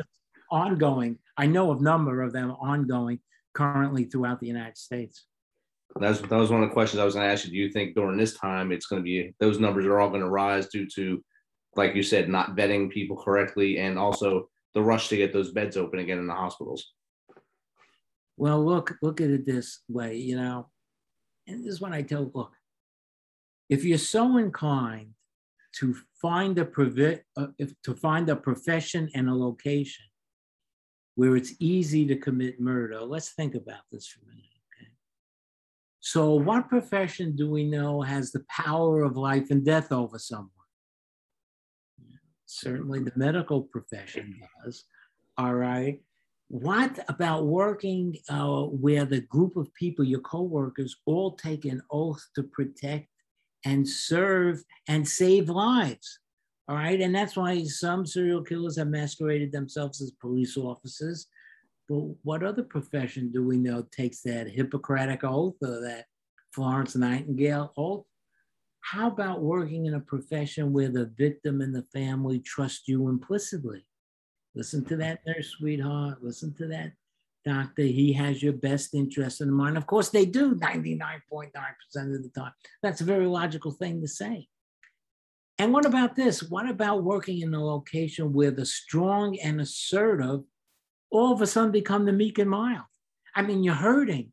ongoing? 0.51 1.19
I 1.39 1.47
know 1.47 1.73
a 1.73 1.81
number 1.81 2.21
of 2.23 2.33
them 2.33 2.51
ongoing 2.51 3.21
currently 3.55 4.05
throughout 4.05 4.41
the 4.41 4.47
United 4.47 4.77
States. 4.77 5.25
That 5.99 6.11
was, 6.11 6.21
that 6.21 6.37
was 6.37 6.51
one 6.51 6.63
of 6.63 6.69
the 6.69 6.73
questions 6.75 7.01
I 7.01 7.05
was 7.05 7.15
going 7.15 7.27
to 7.27 7.33
ask 7.33 7.47
you. 7.47 7.51
Do 7.51 7.57
you 7.57 7.73
think 7.73 7.95
during 7.95 8.19
this 8.19 8.37
time 8.37 8.71
it's 8.71 8.87
going 8.87 9.03
to 9.03 9.05
be 9.05 9.35
those 9.41 9.59
numbers 9.59 9.87
are 9.87 9.99
all 9.99 10.11
going 10.11 10.21
to 10.21 10.29
rise 10.29 10.69
due 10.69 10.87
to, 10.95 11.25
like 11.77 11.95
you 11.95 12.03
said, 12.03 12.29
not 12.29 12.57
vetting 12.57 12.91
people 12.91 13.17
correctly 13.17 13.79
and 13.79 13.99
also 13.99 14.49
the 14.75 14.83
rush 14.83 15.09
to 15.09 15.17
get 15.17 15.33
those 15.33 15.53
beds 15.53 15.77
open 15.77 15.99
again 15.99 16.19
in 16.19 16.27
the 16.27 16.35
hospitals? 16.35 16.93
Well, 18.37 18.65
look, 18.65 18.97
look 19.03 19.21
at 19.21 19.31
it 19.31 19.47
this 19.47 19.81
way, 19.89 20.17
you 20.17 20.37
know, 20.37 20.69
and 21.47 21.65
this 21.65 21.75
is 21.75 21.81
what 21.81 21.93
I 21.93 22.03
tell, 22.03 22.31
look, 22.35 22.53
if 23.69 23.85
you're 23.85 23.99
so 23.99 24.39
inclined 24.39 25.11
to 25.77 25.95
find 26.21 26.59
a 26.59 26.65
provi- 26.65 27.21
uh, 27.37 27.49
if, 27.59 27.73
to 27.83 27.95
find 27.95 28.29
a 28.29 28.37
profession 28.37 29.09
and 29.15 29.29
a 29.29 29.35
location 29.35 30.05
where 31.15 31.37
it's 31.37 31.55
easy 31.61 32.07
to 32.07 32.17
commit 32.17 32.61
murder, 32.61 33.01
let's 33.01 33.31
think 33.31 33.55
about 33.55 33.83
this 33.93 34.07
for 34.07 34.21
a 34.21 34.29
minute. 34.29 34.45
Okay? 34.77 34.91
So, 36.01 36.35
what 36.35 36.69
profession 36.69 37.37
do 37.37 37.51
we 37.51 37.65
know 37.65 38.03
has 38.03 38.33
the 38.33 38.45
power 38.49 39.03
of 39.03 39.17
life 39.17 39.51
and 39.51 39.65
death 39.65 39.93
over 39.93 40.19
someone? 40.19 40.51
Certainly, 42.61 43.01
the 43.01 43.13
medical 43.17 43.63
profession 43.63 44.39
does. 44.63 44.85
All 45.39 45.55
right. 45.55 46.01
What 46.49 46.99
about 47.09 47.47
working 47.47 48.17
uh, 48.29 48.65
where 48.65 49.05
the 49.05 49.23
group 49.23 49.57
of 49.57 49.73
people, 49.75 50.05
your 50.05 50.21
coworkers, 50.21 50.97
all 51.07 51.37
take 51.37 51.65
an 51.65 51.81
oath 51.91 52.23
to 52.35 52.43
protect 52.43 53.09
and 53.65 53.89
serve 53.89 54.63
and 54.89 55.09
save 55.09 55.49
lives? 55.49 56.19
All 56.69 56.77
right. 56.77 57.01
And 57.01 57.15
that's 57.15 57.37
why 57.37 57.65
some 57.65 58.05
serial 58.05 58.43
killers 58.43 58.77
have 58.77 58.89
masqueraded 58.89 59.53
themselves 59.53 60.03
as 60.03 60.11
police 60.21 60.57
officers. 60.57 61.29
But 61.89 62.03
what 62.23 62.43
other 62.43 62.63
profession 62.63 63.33
do 63.33 63.43
we 63.47 63.57
know 63.57 63.87
takes 63.91 64.21
that 64.23 64.49
Hippocratic 64.49 65.25
oath 65.25 65.57
or 65.63 65.81
that 65.81 66.05
Florence 66.53 66.95
Nightingale 66.95 67.73
oath? 67.77 68.05
How 68.81 69.09
about 69.09 69.43
working 69.43 69.87
in 69.87 69.95
a 69.95 70.01
profession 70.01 70.73
where 70.73 70.89
the 70.89 71.13
victim 71.17 71.61
and 71.61 71.75
the 71.75 71.85
family 71.93 72.41
trust 72.41 72.89
you 72.89 73.09
implicitly? 73.09 73.85
Listen 74.55 74.85
to 74.87 74.97
that 74.97 75.21
nurse, 75.27 75.55
sweetheart. 75.59 76.19
Listen 76.23 76.55
to 76.55 76.67
that 76.69 76.93
doctor. 77.45 77.83
He 77.83 78.13
has 78.15 78.43
your 78.43 78.53
best 78.53 78.95
interest 78.95 79.41
in 79.41 79.53
mind. 79.53 79.77
Of 79.77 79.87
course, 79.87 80.09
they 80.09 80.27
do 80.27 80.55
99.9% 80.55 81.51
of 82.15 82.23
the 82.23 82.31
time. 82.35 82.53
That's 82.83 83.01
a 83.01 83.05
very 83.05 83.27
logical 83.27 83.71
thing 83.71 84.01
to 84.01 84.09
say. 84.09 84.49
And 85.59 85.73
what 85.73 85.85
about 85.85 86.17
this? 86.17 86.43
What 86.43 86.69
about 86.69 87.05
working 87.05 87.43
in 87.43 87.53
a 87.53 87.65
location 87.65 88.33
where 88.33 88.51
the 88.51 88.67
strong 88.67 89.39
and 89.41 89.61
assertive 89.61 90.41
all 91.11 91.33
of 91.33 91.43
a 91.43 91.47
sudden 91.47 91.71
become 91.71 92.07
the 92.07 92.13
meek 92.13 92.39
and 92.39 92.51
mild? 92.51 92.85
I 93.35 93.43
mean, 93.43 93.63
you're 93.63 93.75
hurting 93.75 94.33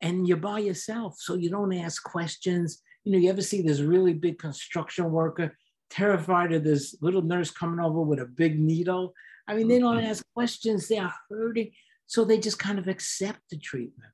and 0.00 0.28
you're 0.28 0.36
by 0.36 0.58
yourself, 0.58 1.16
so 1.18 1.34
you 1.34 1.50
don't 1.50 1.72
ask 1.72 2.02
questions. 2.02 2.82
You 3.06 3.12
know, 3.12 3.18
you 3.18 3.30
ever 3.30 3.40
see 3.40 3.62
this 3.62 3.78
really 3.78 4.14
big 4.14 4.40
construction 4.40 5.12
worker 5.12 5.56
terrified 5.90 6.52
of 6.52 6.64
this 6.64 6.96
little 7.00 7.22
nurse 7.22 7.52
coming 7.52 7.78
over 7.78 8.00
with 8.00 8.18
a 8.18 8.26
big 8.26 8.58
needle? 8.58 9.14
I 9.46 9.54
mean, 9.54 9.68
they 9.68 9.78
don't 9.78 9.98
mm-hmm. 9.98 10.08
ask 10.08 10.24
questions, 10.34 10.88
they 10.88 10.98
are 10.98 11.14
hurting. 11.30 11.70
So 12.08 12.24
they 12.24 12.36
just 12.36 12.58
kind 12.58 12.80
of 12.80 12.88
accept 12.88 13.38
the 13.48 13.58
treatment. 13.58 14.10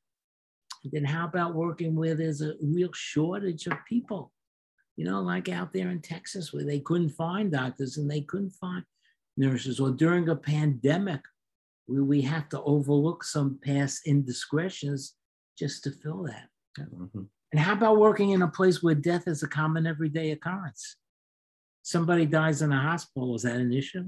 And 0.85 0.92
then 0.92 1.05
how 1.07 1.24
about 1.24 1.55
working 1.55 1.94
where 1.94 2.14
there's 2.14 2.42
a 2.42 2.52
real 2.61 2.90
shortage 2.92 3.66
of 3.66 3.78
people? 3.88 4.31
You 4.96 5.07
know, 5.07 5.22
like 5.22 5.48
out 5.48 5.72
there 5.72 5.88
in 5.88 6.02
Texas 6.02 6.52
where 6.52 6.66
they 6.66 6.81
couldn't 6.81 7.16
find 7.16 7.50
doctors 7.50 7.96
and 7.96 8.11
they 8.11 8.20
couldn't 8.20 8.50
find 8.50 8.85
nurses, 9.38 9.81
or 9.81 9.90
during 9.90 10.28
a 10.28 10.37
pandemic 10.37 11.22
where 11.87 12.05
we 12.05 12.20
have 12.20 12.50
to 12.50 12.62
overlook 12.64 13.24
some 13.24 13.59
past 13.64 14.02
indiscretions 14.07 15.14
just 15.59 15.83
to 15.85 15.92
fill 15.92 16.24
that. 16.24 16.48
Mm-hmm. 16.78 17.22
And 17.53 17.61
how 17.61 17.75
about 17.75 17.99
working 17.99 18.31
in 18.31 18.43
a 18.43 18.49
place 18.49 18.83
where 18.83 18.95
death 18.95 19.29
is 19.29 19.43
a 19.43 19.49
common 19.49 19.87
everyday 19.87 20.31
occurrence? 20.31 20.97
Somebody 21.83 22.27
dies 22.27 22.62
in 22.62 22.73
a 22.73 22.81
hospital, 22.81 23.35
is 23.35 23.43
that 23.43 23.57
an 23.57 23.73
issue? 23.73 24.05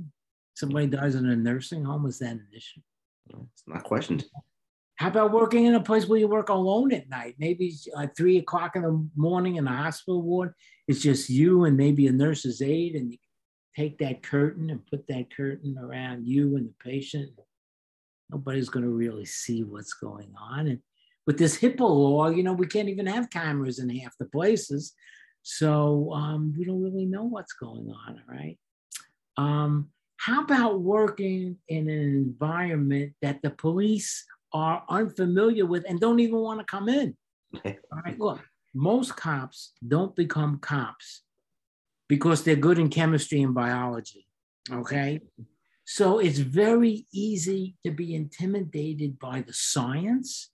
somebody 0.55 0.87
dies 0.87 1.15
in 1.15 1.29
a 1.29 1.37
nursing 1.37 1.85
home, 1.85 2.07
is 2.07 2.19
that 2.21 2.33
an 2.33 2.47
issue? 2.57 2.81
It's 3.29 3.65
not 3.67 3.85
questioned. 3.85 4.25
How 4.97 5.09
about 5.09 5.33
working 5.33 5.65
in 5.65 5.75
a 5.75 5.81
place 5.81 6.07
where 6.07 6.21
you 6.21 6.29
work 6.29 6.49
alone 6.49 6.93
at 6.93 7.09
night? 7.09 7.35
Maybe 7.39 7.75
like 7.95 8.17
three 8.17 8.39
o'clock 8.39 8.77
in 8.77 8.83
the 8.83 9.09
morning 9.17 9.57
in 9.57 9.67
a 9.67 9.77
hospital 9.77 10.23
ward. 10.23 10.53
It's 10.87 11.03
just 11.03 11.29
you 11.29 11.65
and 11.65 11.77
maybe 11.77 12.07
a 12.07 12.13
nurse's 12.13 12.63
aide, 12.63 12.95
and 12.95 13.11
you 13.11 13.19
take 13.77 13.99
that 13.99 14.23
curtain 14.23 14.71
and 14.71 14.87
put 14.87 15.07
that 15.09 15.35
curtain 15.35 15.77
around 15.79 16.29
you 16.29 16.57
and 16.57 16.69
the 16.69 16.75
patient. 16.79 17.31
Nobody's 18.31 18.69
going 18.69 18.85
to 18.85 18.91
really 18.91 19.25
see 19.25 19.65
what's 19.65 19.95
going 19.95 20.33
on. 20.41 20.69
And 20.69 20.79
with 21.27 21.39
this 21.39 21.59
HIPAA 21.59 21.81
law, 21.81 22.29
you 22.29 22.43
know, 22.43 22.53
we 22.53 22.67
can't 22.67 22.89
even 22.89 23.07
have 23.07 23.31
cameras 23.31 23.79
in 23.79 23.89
half 23.89 24.15
the 24.19 24.27
places. 24.27 24.93
So 25.43 26.13
um, 26.13 26.55
we 26.57 26.65
don't 26.65 26.83
really 26.83 27.07
know 27.07 27.25
what's 27.25 27.53
going 27.53 27.93
on, 28.07 28.23
right? 28.29 28.59
Um, 29.37 29.89
how 30.17 30.43
about 30.43 30.81
working 30.81 31.59
in 31.69 31.89
an 31.89 32.01
environment 32.01 33.15
that 33.21 33.43
the 33.43 33.51
police 33.51 34.25
are 34.53 34.85
unfamiliar 34.89 35.67
with 35.67 35.85
and 35.89 36.01
don't 36.01 36.21
even 36.21 36.39
want 36.39 36.61
to 36.61 36.67
come 36.67 36.89
in? 36.89 37.17
All 37.65 38.01
right, 38.05 38.19
look, 38.19 38.41
most 38.75 39.17
cops 39.17 39.73
don't 39.87 40.17
become 40.17 40.59
cops 40.59 41.23
because 42.09 42.43
they're 42.43 42.57
good 42.57 42.79
in 42.79 42.89
chemistry 42.89 43.43
and 43.43 43.55
biology. 43.55 44.27
Okay. 44.71 45.21
So 45.85 46.19
it's 46.19 46.39
very 46.39 47.07
easy 47.13 47.77
to 47.85 47.91
be 47.91 48.15
intimidated 48.15 49.19
by 49.19 49.43
the 49.43 49.53
science 49.53 50.51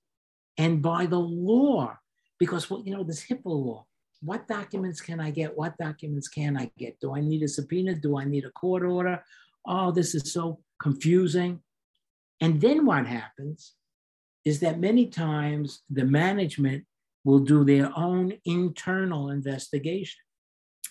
and 0.59 0.83
by 0.83 1.07
the 1.07 1.19
law 1.19 1.97
because, 2.39 2.71
well, 2.71 2.83
you 2.85 2.93
know, 2.93 3.05
this 3.05 3.27
HIPAA 3.27 3.45
law. 3.45 3.87
What 4.23 4.47
documents 4.47 5.01
can 5.01 5.19
I 5.19 5.31
get? 5.31 5.57
What 5.57 5.79
documents 5.79 6.29
can 6.29 6.57
I 6.57 6.71
get? 6.79 7.01
Do 7.01 7.15
I 7.15 7.21
need 7.21 7.43
a 7.43 7.49
subpoena? 7.49 7.95
Do 7.95 8.19
I 8.19 8.25
need 8.25 8.45
a 8.45 8.51
court 8.51 8.83
order? 8.83 9.23
oh, 9.67 9.91
this 9.93 10.15
is 10.15 10.33
so 10.33 10.61
confusing. 10.81 11.61
And 12.41 12.61
then 12.61 12.87
what 12.87 13.07
happens 13.07 13.75
is 14.45 14.61
that 14.61 14.81
many 14.81 15.07
times 15.07 15.83
the 15.91 16.05
management 16.05 16.85
will 17.25 17.41
do 17.41 17.65
their 17.65 17.93
own 17.97 18.33
internal 18.45 19.31
investigation. 19.31 20.21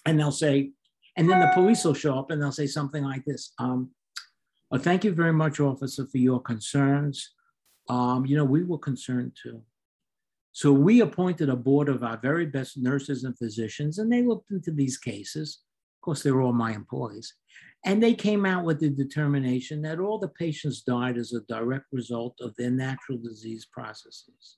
And 0.06 0.20
they'll 0.20 0.32
say, 0.32 0.72
and 1.18 1.30
then 1.30 1.40
the 1.40 1.52
police 1.54 1.84
will 1.84 1.96
show 1.96 2.18
up 2.18 2.32
and 2.32 2.42
they'll 2.42 2.52
say 2.52 2.68
something 2.68 3.04
like 3.04 3.26
this 3.26 3.54
um, 3.58 3.92
Well, 4.70 4.80
thank 4.80 5.04
you 5.04 5.12
very 5.12 5.34
much, 5.34 5.60
officer, 5.60 6.06
for 6.06 6.18
your 6.18 6.40
concerns. 6.40 7.34
Um, 7.90 8.26
you 8.26 8.38
know, 8.38 8.46
we 8.46 8.64
were 8.64 8.78
concerned 8.78 9.36
too. 9.42 9.62
So 10.52 10.72
we 10.72 11.02
appointed 11.02 11.50
a 11.50 11.56
board 11.56 11.90
of 11.90 12.04
our 12.04 12.18
very 12.18 12.46
best 12.46 12.78
nurses 12.78 13.24
and 13.24 13.38
physicians, 13.38 13.98
and 14.00 14.12
they 14.12 14.22
looked 14.22 14.52
into 14.52 14.72
these 14.72 14.98
cases. 14.98 15.60
Of 15.98 16.06
course, 16.06 16.24
they 16.24 16.32
were 16.32 16.42
all 16.42 16.54
my 16.54 16.74
employees. 16.74 17.34
And 17.86 18.04
they 18.04 18.14
came 18.14 18.46
out 18.46 18.66
with 18.66 18.80
the 18.80 18.90
determination 18.90 19.82
that 19.84 20.00
all 20.00 20.20
the 20.20 20.28
patients 20.28 20.82
died 20.82 21.18
as 21.18 21.34
a 21.34 21.42
direct 21.42 21.86
result 21.92 22.36
of 22.42 22.54
their 22.58 22.72
natural 22.72 23.18
disease 23.18 23.66
processes. 23.72 24.58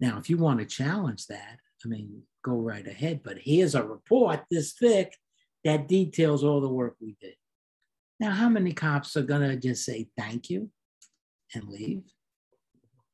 Now, 0.00 0.18
if 0.18 0.30
you 0.30 0.38
want 0.38 0.60
to 0.60 0.66
challenge 0.66 1.26
that, 1.26 1.58
I 1.84 1.88
mean, 1.88 2.22
go 2.44 2.54
right 2.54 2.86
ahead. 2.86 3.20
But 3.22 3.38
here's 3.38 3.74
a 3.74 3.84
report 3.84 4.40
this 4.50 4.72
thick 4.72 5.16
that 5.64 5.88
details 5.88 6.42
all 6.42 6.60
the 6.60 6.68
work 6.68 6.96
we 7.00 7.16
did. 7.20 7.34
Now, 8.18 8.30
how 8.30 8.48
many 8.48 8.72
cops 8.72 9.16
are 9.16 9.22
going 9.22 9.48
to 9.48 9.56
just 9.56 9.84
say 9.84 10.08
thank 10.16 10.48
you 10.48 10.70
and 11.54 11.68
leave? 11.68 12.02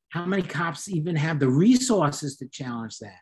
How 0.09 0.25
many 0.25 0.41
cops 0.41 0.89
even 0.89 1.15
have 1.15 1.39
the 1.39 1.49
resources 1.49 2.37
to 2.37 2.47
challenge 2.47 2.97
that? 2.99 3.19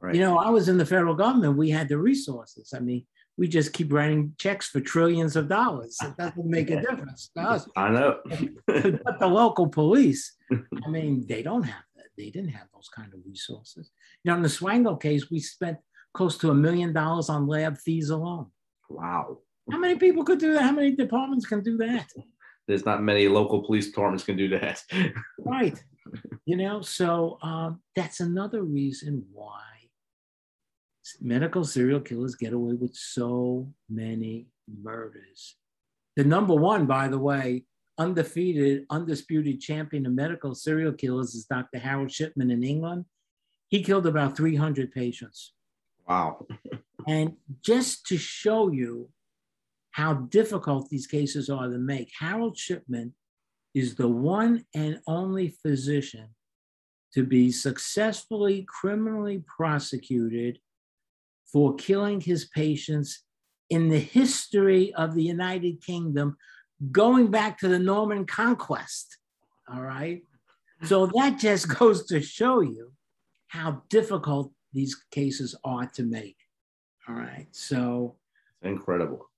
Right. 0.00 0.14
You 0.14 0.20
know, 0.20 0.38
I 0.38 0.50
was 0.50 0.68
in 0.68 0.76
the 0.76 0.86
federal 0.86 1.14
government, 1.14 1.56
we 1.56 1.70
had 1.70 1.88
the 1.88 1.98
resources. 1.98 2.72
I 2.74 2.80
mean, 2.80 3.06
we 3.38 3.48
just 3.48 3.72
keep 3.72 3.92
writing 3.92 4.34
checks 4.38 4.68
for 4.68 4.80
trillions 4.80 5.36
of 5.36 5.48
dollars. 5.48 5.96
It 6.02 6.16
doesn't 6.16 6.46
make 6.46 6.70
a 6.70 6.80
difference 6.88 7.30
to 7.36 7.42
us. 7.42 7.68
I 7.76 7.90
know. 7.90 8.18
but 8.66 9.18
the 9.20 9.26
local 9.26 9.68
police, 9.68 10.34
I 10.52 10.88
mean, 10.88 11.26
they 11.26 11.42
don't 11.42 11.62
have 11.62 11.84
that. 11.96 12.06
They 12.16 12.30
didn't 12.30 12.50
have 12.50 12.68
those 12.74 12.88
kind 12.88 13.12
of 13.12 13.20
resources. 13.26 13.90
You 14.24 14.30
know, 14.30 14.36
in 14.36 14.42
the 14.42 14.48
Swango 14.48 15.00
case, 15.00 15.30
we 15.30 15.40
spent 15.40 15.78
close 16.14 16.38
to 16.38 16.50
a 16.50 16.54
million 16.54 16.92
dollars 16.92 17.28
on 17.28 17.46
lab 17.46 17.78
fees 17.78 18.10
alone. 18.10 18.46
Wow. 18.88 19.38
How 19.70 19.78
many 19.78 19.96
people 19.96 20.24
could 20.24 20.38
do 20.38 20.52
that? 20.54 20.62
How 20.62 20.72
many 20.72 20.94
departments 20.94 21.46
can 21.46 21.62
do 21.62 21.76
that? 21.78 22.06
There's 22.66 22.84
not 22.84 23.02
many 23.02 23.28
local 23.28 23.62
police 23.62 23.86
departments 23.86 24.24
can 24.24 24.36
do 24.36 24.48
that. 24.48 24.82
right. 25.38 25.82
You 26.44 26.56
know, 26.56 26.80
so 26.80 27.38
um, 27.42 27.80
that's 27.94 28.20
another 28.20 28.62
reason 28.62 29.24
why 29.32 29.62
medical 31.20 31.64
serial 31.64 32.00
killers 32.00 32.34
get 32.34 32.52
away 32.52 32.74
with 32.74 32.94
so 32.94 33.72
many 33.88 34.48
murders. 34.82 35.56
The 36.16 36.24
number 36.24 36.54
one, 36.54 36.86
by 36.86 37.08
the 37.08 37.18
way, 37.18 37.64
undefeated, 37.98 38.86
undisputed 38.90 39.60
champion 39.60 40.06
of 40.06 40.12
medical 40.12 40.54
serial 40.54 40.92
killers 40.92 41.34
is 41.34 41.44
Dr. 41.44 41.78
Harold 41.78 42.10
Shipman 42.10 42.50
in 42.50 42.64
England. 42.64 43.04
He 43.68 43.82
killed 43.82 44.06
about 44.06 44.36
300 44.36 44.92
patients. 44.92 45.52
Wow. 46.08 46.46
and 47.08 47.32
just 47.62 48.06
to 48.06 48.16
show 48.16 48.70
you 48.70 49.08
how 49.96 50.12
difficult 50.12 50.90
these 50.90 51.06
cases 51.06 51.48
are 51.48 51.70
to 51.70 51.78
make, 51.78 52.12
Harold 52.20 52.58
Shipman 52.58 53.14
is 53.74 53.94
the 53.94 54.06
one 54.06 54.62
and 54.74 55.00
only 55.06 55.56
physician 55.62 56.28
to 57.14 57.24
be 57.24 57.50
successfully 57.50 58.66
criminally 58.68 59.42
prosecuted 59.56 60.58
for 61.50 61.74
killing 61.76 62.20
his 62.20 62.44
patients 62.44 63.24
in 63.70 63.88
the 63.88 63.98
history 63.98 64.92
of 64.92 65.14
the 65.14 65.22
United 65.22 65.82
Kingdom, 65.82 66.36
going 66.92 67.30
back 67.30 67.58
to 67.60 67.68
the 67.68 67.78
Norman 67.78 68.26
conquest. 68.26 69.16
All 69.66 69.80
right. 69.80 70.20
So 70.82 71.06
that 71.06 71.38
just 71.38 71.68
goes 71.78 72.04
to 72.08 72.20
show 72.20 72.60
you 72.60 72.92
how 73.46 73.82
difficult 73.88 74.52
these 74.74 74.94
cases 75.10 75.54
are 75.64 75.86
to 75.94 76.02
make. 76.02 76.36
All 77.08 77.14
right. 77.14 77.46
So 77.52 78.16
incredible. 78.60 79.30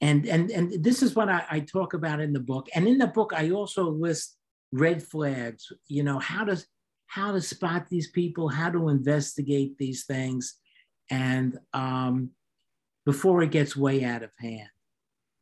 And 0.00 0.26
and 0.26 0.50
and 0.50 0.84
this 0.84 1.02
is 1.02 1.14
what 1.14 1.28
I, 1.28 1.44
I 1.50 1.60
talk 1.60 1.94
about 1.94 2.20
in 2.20 2.32
the 2.32 2.40
book. 2.40 2.68
And 2.74 2.86
in 2.86 2.98
the 2.98 3.06
book, 3.06 3.32
I 3.34 3.50
also 3.50 3.88
list 3.88 4.36
red 4.72 5.02
flags, 5.02 5.72
you 5.88 6.02
know, 6.02 6.18
how 6.18 6.44
does 6.44 6.66
how 7.06 7.32
to 7.32 7.40
spot 7.40 7.88
these 7.88 8.10
people, 8.10 8.48
how 8.48 8.70
to 8.70 8.88
investigate 8.88 9.78
these 9.78 10.04
things 10.04 10.58
and 11.10 11.58
um, 11.72 12.30
before 13.04 13.42
it 13.42 13.50
gets 13.50 13.76
way 13.76 14.04
out 14.04 14.22
of 14.22 14.30
hand. 14.38 14.68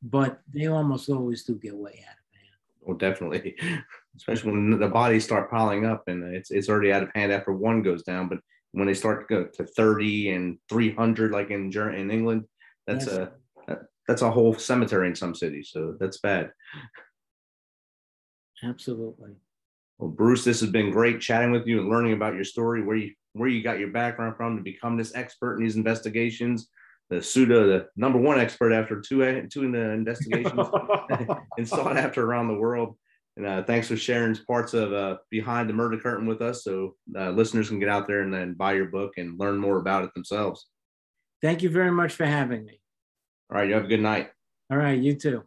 But 0.03 0.41
they 0.53 0.67
almost 0.67 1.09
always 1.09 1.45
do 1.45 1.55
get 1.55 1.77
way 1.77 2.05
out 2.07 2.17
of 2.17 2.39
hand. 2.39 2.89
Oh, 2.89 2.95
definitely, 2.95 3.57
especially 4.17 4.51
when 4.51 4.79
the 4.79 4.89
bodies 4.89 5.25
start 5.25 5.51
piling 5.51 5.87
up 5.87 6.05
and 6.09 6.35
it's 6.35 6.51
it's 6.51 6.69
already 6.69 6.93
out 6.93 7.05
of 7.05 7.11
hand 7.15 7.33
after 7.33 7.53
one 7.53 7.83
goes 7.83 8.03
down. 8.03 8.29
But 8.29 8.41
when 8.73 8.87
they 8.87 8.95
start 8.95 9.29
to 9.29 9.35
go 9.35 9.45
to 9.45 9.65
thirty 9.65 10.31
and 10.31 10.59
three 10.69 10.93
hundred, 10.93 11.31
like 11.31 11.51
in 11.51 11.71
in 11.73 12.11
England, 12.11 12.45
that's 12.87 13.07
yes. 13.07 13.15
a 13.15 13.33
that's 14.09 14.23
a 14.23 14.31
whole 14.31 14.55
cemetery 14.55 15.09
in 15.09 15.15
some 15.15 15.35
cities. 15.35 15.71
So 15.73 15.97
that's 15.99 16.19
bad. 16.19 16.51
Absolutely. 18.63 19.33
Well, 19.99 20.11
Bruce, 20.11 20.45
this 20.45 20.61
has 20.61 20.71
been 20.71 20.91
great 20.91 21.21
chatting 21.21 21.53
with 21.53 21.67
you 21.67 21.81
and 21.81 21.89
learning 21.89 22.13
about 22.13 22.35
your 22.35 22.45
story, 22.45 22.83
where 22.83 22.97
you 22.97 23.13
where 23.35 23.49
you 23.49 23.63
got 23.63 23.79
your 23.79 23.89
background 23.89 24.37
from 24.37 24.57
to 24.57 24.63
become 24.63 24.97
this 24.97 25.15
expert 25.15 25.57
in 25.57 25.63
these 25.63 25.77
investigations. 25.77 26.69
The 27.09 27.23
pseudo, 27.23 27.67
the 27.67 27.89
number 27.97 28.19
one 28.19 28.39
expert 28.39 28.73
after 28.73 29.01
two 29.01 29.47
two 29.49 29.65
in 29.65 29.73
the 29.73 29.91
investigations 29.91 30.69
and 31.59 31.69
sought 31.69 31.97
after 31.97 32.25
around 32.25 32.49
the 32.49 32.55
world. 32.55 32.97
And 33.37 33.47
uh, 33.47 33.63
thanks 33.63 33.89
for 33.89 33.97
sharing 33.97 34.37
parts 34.37 34.75
of 34.75 34.93
uh, 34.93 35.17
behind 35.31 35.69
the 35.69 35.75
murder 35.75 35.99
curtain 35.99 36.27
with 36.27 36.43
us, 36.43 36.65
so 36.65 36.97
uh, 37.17 37.31
listeners 37.31 37.69
can 37.69 37.79
get 37.79 37.89
out 37.89 38.07
there 38.07 38.21
and 38.21 38.33
then 38.33 38.55
buy 38.55 38.75
your 38.75 38.87
book 38.87 39.15
and 39.17 39.39
learn 39.39 39.57
more 39.57 39.79
about 39.79 40.05
it 40.05 40.13
themselves. 40.15 40.67
Thank 41.41 41.63
you 41.63 41.71
very 41.71 41.91
much 41.91 42.13
for 42.13 42.27
having 42.27 42.65
me. 42.65 42.82
All 43.53 43.59
right, 43.59 43.69
you 43.69 43.75
have 43.75 43.85
a 43.85 43.89
good 43.89 44.01
night. 44.01 44.31
All 44.71 44.79
right, 44.79 44.99
you 44.99 45.15
too. 45.15 45.43